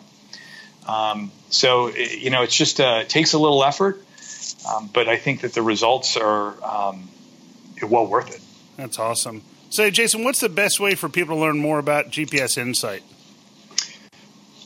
Um, 0.88 1.32
so 1.50 1.90
you 1.90 2.30
know, 2.30 2.42
it's 2.42 2.56
just 2.56 2.80
uh, 2.80 3.00
it 3.02 3.10
takes 3.10 3.34
a 3.34 3.40
little 3.40 3.64
effort, 3.64 4.04
um, 4.68 4.90
but 4.92 5.08
I 5.08 5.18
think 5.18 5.42
that 5.42 5.54
the 5.54 5.62
results 5.62 6.18
are 6.18 6.64
um, 6.64 7.08
well 7.82 8.08
worth 8.08 8.34
it. 8.34 8.42
That's 8.78 9.00
awesome. 9.00 9.44
So, 9.70 9.90
Jason, 9.90 10.24
what's 10.24 10.40
the 10.40 10.50
best 10.50 10.80
way 10.80 10.96
for 10.96 11.10
people 11.10 11.36
to 11.36 11.42
learn 11.42 11.58
more 11.58 11.80
about 11.80 12.12
GPS 12.12 12.58
Insight? 12.58 13.04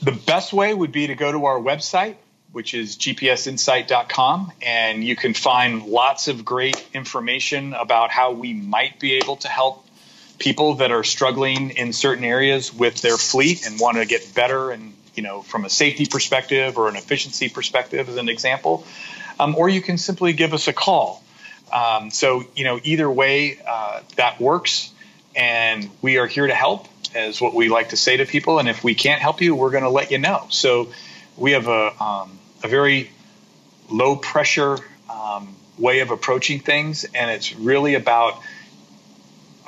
The 0.02 0.12
best 0.12 0.54
way 0.54 0.74
would 0.74 0.92
be 0.92 1.08
to 1.08 1.16
go 1.16 1.32
to 1.32 1.46
our 1.46 1.60
website, 1.60 2.16
which 2.52 2.74
is 2.74 2.98
gpsinsight.com, 2.98 4.52
and 4.62 5.04
you 5.04 5.16
can 5.16 5.34
find 5.34 5.86
lots 5.86 6.28
of 6.28 6.46
great 6.46 6.86
information 6.94 7.74
about 7.74 8.12
how 8.12 8.32
we 8.32 8.54
might 8.54 9.00
be 9.00 9.16
able 9.16 9.38
to 9.38 9.48
help 9.48 9.88
people 10.40 10.76
that 10.76 10.92
are 10.92 11.04
struggling 11.04 11.72
in 11.72 11.94
certain 11.94 12.24
areas 12.24 12.74
with 12.74 13.02
their 13.02 13.18
fleet 13.18 13.66
and 13.66 13.80
want 13.80 13.98
to 13.98 14.06
get 14.06 14.34
better 14.36 14.72
and 14.72 14.94
you 15.16 15.24
know 15.24 15.42
from 15.42 15.66
a 15.66 15.70
safety 15.70 16.06
perspective 16.06 16.78
or 16.78 16.90
an 16.90 16.96
efficiency 16.96 17.50
perspective 17.50 18.08
as 18.08 18.18
an 18.18 18.30
example 18.30 18.86
um, 19.40 19.56
or 19.56 19.68
you 19.68 19.82
can 19.82 19.98
simply 19.98 20.34
give 20.34 20.54
us 20.54 20.68
a 20.68 20.74
call 20.74 21.24
um, 21.72 22.12
so, 22.12 22.44
you 22.56 22.64
know, 22.64 22.80
either 22.84 23.10
way, 23.10 23.60
uh, 23.68 24.02
that 24.16 24.40
works. 24.40 24.92
And 25.36 25.90
we 26.02 26.18
are 26.18 26.28
here 26.28 26.48
to 26.48 26.54
help, 26.54 26.88
as 27.14 27.40
what 27.40 27.54
we 27.54 27.70
like 27.70 27.90
to 27.90 27.98
say 27.98 28.18
to 28.18 28.26
people. 28.26 28.60
And 28.60 28.68
if 28.68 28.84
we 28.84 28.96
can't 28.96 29.22
help 29.22 29.42
you, 29.42 29.56
we're 29.56 29.72
going 29.72 29.84
to 29.84 29.90
let 29.90 30.12
you 30.12 30.18
know. 30.18 30.48
So, 30.50 30.92
we 31.38 31.52
have 31.52 31.68
a, 31.68 32.04
um, 32.04 32.40
a 32.64 32.68
very 32.68 33.12
low 33.90 34.16
pressure 34.16 34.78
um, 35.10 35.56
way 35.78 36.00
of 36.00 36.12
approaching 36.12 36.60
things. 36.60 37.06
And 37.06 37.30
it's 37.30 37.56
really 37.56 37.94
about 37.94 38.42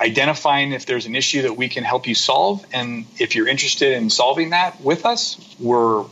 identifying 0.00 0.72
if 0.72 0.86
there's 0.86 1.06
an 1.06 1.14
issue 1.14 1.42
that 1.42 1.56
we 1.56 1.68
can 1.68 1.84
help 1.84 2.06
you 2.06 2.14
solve. 2.14 2.64
And 2.72 3.06
if 3.18 3.34
you're 3.34 3.48
interested 3.48 3.92
in 3.92 4.10
solving 4.10 4.50
that 4.50 4.80
with 4.80 5.04
us, 5.04 5.38
we're 5.58 6.04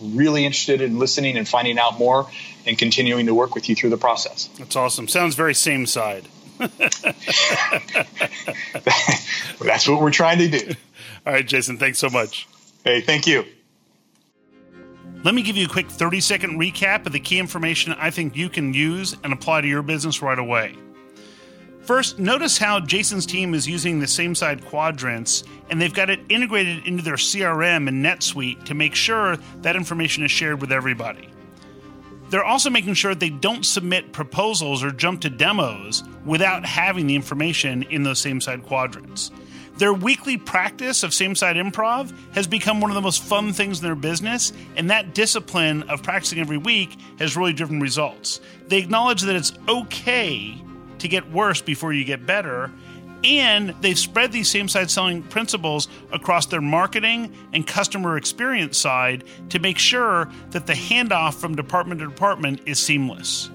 really 0.00 0.44
interested 0.44 0.80
in 0.80 0.98
listening 0.98 1.36
and 1.36 1.48
finding 1.48 1.78
out 1.78 1.98
more 1.98 2.28
and 2.66 2.78
continuing 2.78 3.26
to 3.26 3.34
work 3.34 3.54
with 3.54 3.68
you 3.68 3.74
through 3.74 3.90
the 3.90 3.96
process. 3.96 4.48
That's 4.58 4.76
awesome. 4.76 5.08
Sounds 5.08 5.34
very 5.34 5.54
same 5.54 5.86
side. 5.86 6.28
That's 6.58 7.08
what 9.88 10.00
we're 10.00 10.10
trying 10.10 10.38
to 10.38 10.48
do. 10.48 10.74
All 11.26 11.32
right, 11.32 11.46
Jason, 11.46 11.78
thanks 11.78 11.98
so 11.98 12.08
much. 12.10 12.48
Hey, 12.84 13.00
thank 13.00 13.26
you. 13.26 13.44
Let 15.24 15.34
me 15.34 15.42
give 15.42 15.56
you 15.56 15.66
a 15.66 15.68
quick 15.68 15.88
30 15.88 16.20
second 16.20 16.58
recap 16.58 17.06
of 17.06 17.12
the 17.12 17.20
key 17.20 17.38
information 17.38 17.92
I 17.92 18.10
think 18.10 18.36
you 18.36 18.48
can 18.48 18.74
use 18.74 19.16
and 19.22 19.32
apply 19.32 19.60
to 19.60 19.68
your 19.68 19.82
business 19.82 20.20
right 20.20 20.38
away. 20.38 20.76
First, 21.82 22.18
notice 22.18 22.58
how 22.58 22.78
Jason's 22.80 23.26
team 23.26 23.54
is 23.54 23.68
using 23.68 23.98
the 23.98 24.06
same 24.06 24.34
side 24.34 24.64
quadrants 24.64 25.42
and 25.70 25.80
they've 25.80 25.94
got 25.94 26.10
it 26.10 26.20
integrated 26.28 26.86
into 26.86 27.02
their 27.02 27.14
CRM 27.14 27.88
and 27.88 28.04
NetSuite 28.04 28.64
to 28.64 28.74
make 28.74 28.94
sure 28.94 29.36
that 29.62 29.74
information 29.74 30.24
is 30.24 30.30
shared 30.30 30.60
with 30.60 30.70
everybody. 30.70 31.28
They're 32.32 32.42
also 32.42 32.70
making 32.70 32.94
sure 32.94 33.14
they 33.14 33.28
don't 33.28 33.62
submit 33.62 34.12
proposals 34.12 34.82
or 34.82 34.90
jump 34.90 35.20
to 35.20 35.28
demos 35.28 36.02
without 36.24 36.64
having 36.64 37.06
the 37.06 37.14
information 37.14 37.82
in 37.82 38.04
those 38.04 38.20
same 38.20 38.40
side 38.40 38.62
quadrants. 38.62 39.30
Their 39.76 39.92
weekly 39.92 40.38
practice 40.38 41.02
of 41.02 41.12
same 41.12 41.34
side 41.34 41.56
improv 41.56 42.10
has 42.32 42.46
become 42.46 42.80
one 42.80 42.90
of 42.90 42.94
the 42.94 43.02
most 43.02 43.22
fun 43.22 43.52
things 43.52 43.80
in 43.80 43.84
their 43.84 43.94
business, 43.94 44.54
and 44.76 44.88
that 44.88 45.12
discipline 45.12 45.82
of 45.90 46.02
practicing 46.02 46.38
every 46.38 46.56
week 46.56 46.96
has 47.18 47.36
really 47.36 47.52
driven 47.52 47.80
results. 47.80 48.40
They 48.66 48.78
acknowledge 48.78 49.20
that 49.20 49.36
it's 49.36 49.52
okay 49.68 50.56
to 51.00 51.08
get 51.08 51.30
worse 51.30 51.60
before 51.60 51.92
you 51.92 52.02
get 52.02 52.24
better, 52.24 52.72
And 53.24 53.74
they've 53.80 53.98
spread 53.98 54.32
these 54.32 54.50
same 54.50 54.68
side 54.68 54.90
selling 54.90 55.22
principles 55.22 55.88
across 56.12 56.46
their 56.46 56.60
marketing 56.60 57.34
and 57.52 57.66
customer 57.66 58.16
experience 58.16 58.78
side 58.78 59.24
to 59.50 59.58
make 59.58 59.78
sure 59.78 60.30
that 60.50 60.66
the 60.66 60.72
handoff 60.72 61.34
from 61.34 61.54
department 61.54 62.00
to 62.00 62.08
department 62.08 62.62
is 62.66 62.84
seamless. 62.84 63.50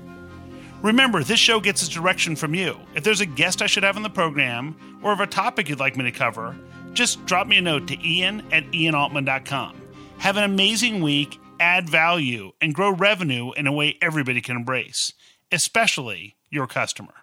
Remember, 0.82 1.24
this 1.24 1.40
show 1.40 1.60
gets 1.60 1.82
its 1.82 1.92
direction 1.92 2.36
from 2.36 2.54
you. 2.54 2.78
If 2.96 3.04
there's 3.04 3.22
a 3.22 3.26
guest 3.26 3.62
I 3.62 3.68
should 3.68 3.84
have 3.84 3.98
on 3.98 4.04
the 4.04 4.10
program, 4.10 4.76
or 5.02 5.12
if 5.12 5.20
a 5.20 5.28
topic 5.28 5.70
you'd 5.70 5.80
like 5.80 5.98
me 5.98 6.04
to 6.04 6.12
cover, 6.12 6.56
just 6.94 7.26
drop 7.26 7.48
me 7.48 7.58
a 7.58 7.62
note 7.62 7.88
to 7.88 8.08
ian 8.08 8.44
at 8.52 8.64
ianaltman.com. 8.72 9.82
Have 10.20 10.38
an 10.38 10.44
amazing 10.44 11.02
week, 11.02 11.40
add 11.60 11.90
value, 11.90 12.52
and 12.62 12.74
grow 12.74 12.92
revenue 12.92 13.52
in 13.54 13.68
a 13.68 13.72
way 13.72 13.98
everybody 14.02 14.42
can 14.42 14.56
embrace, 14.56 15.14
especially 15.52 16.38
your 16.50 16.68
customer. 16.68 17.14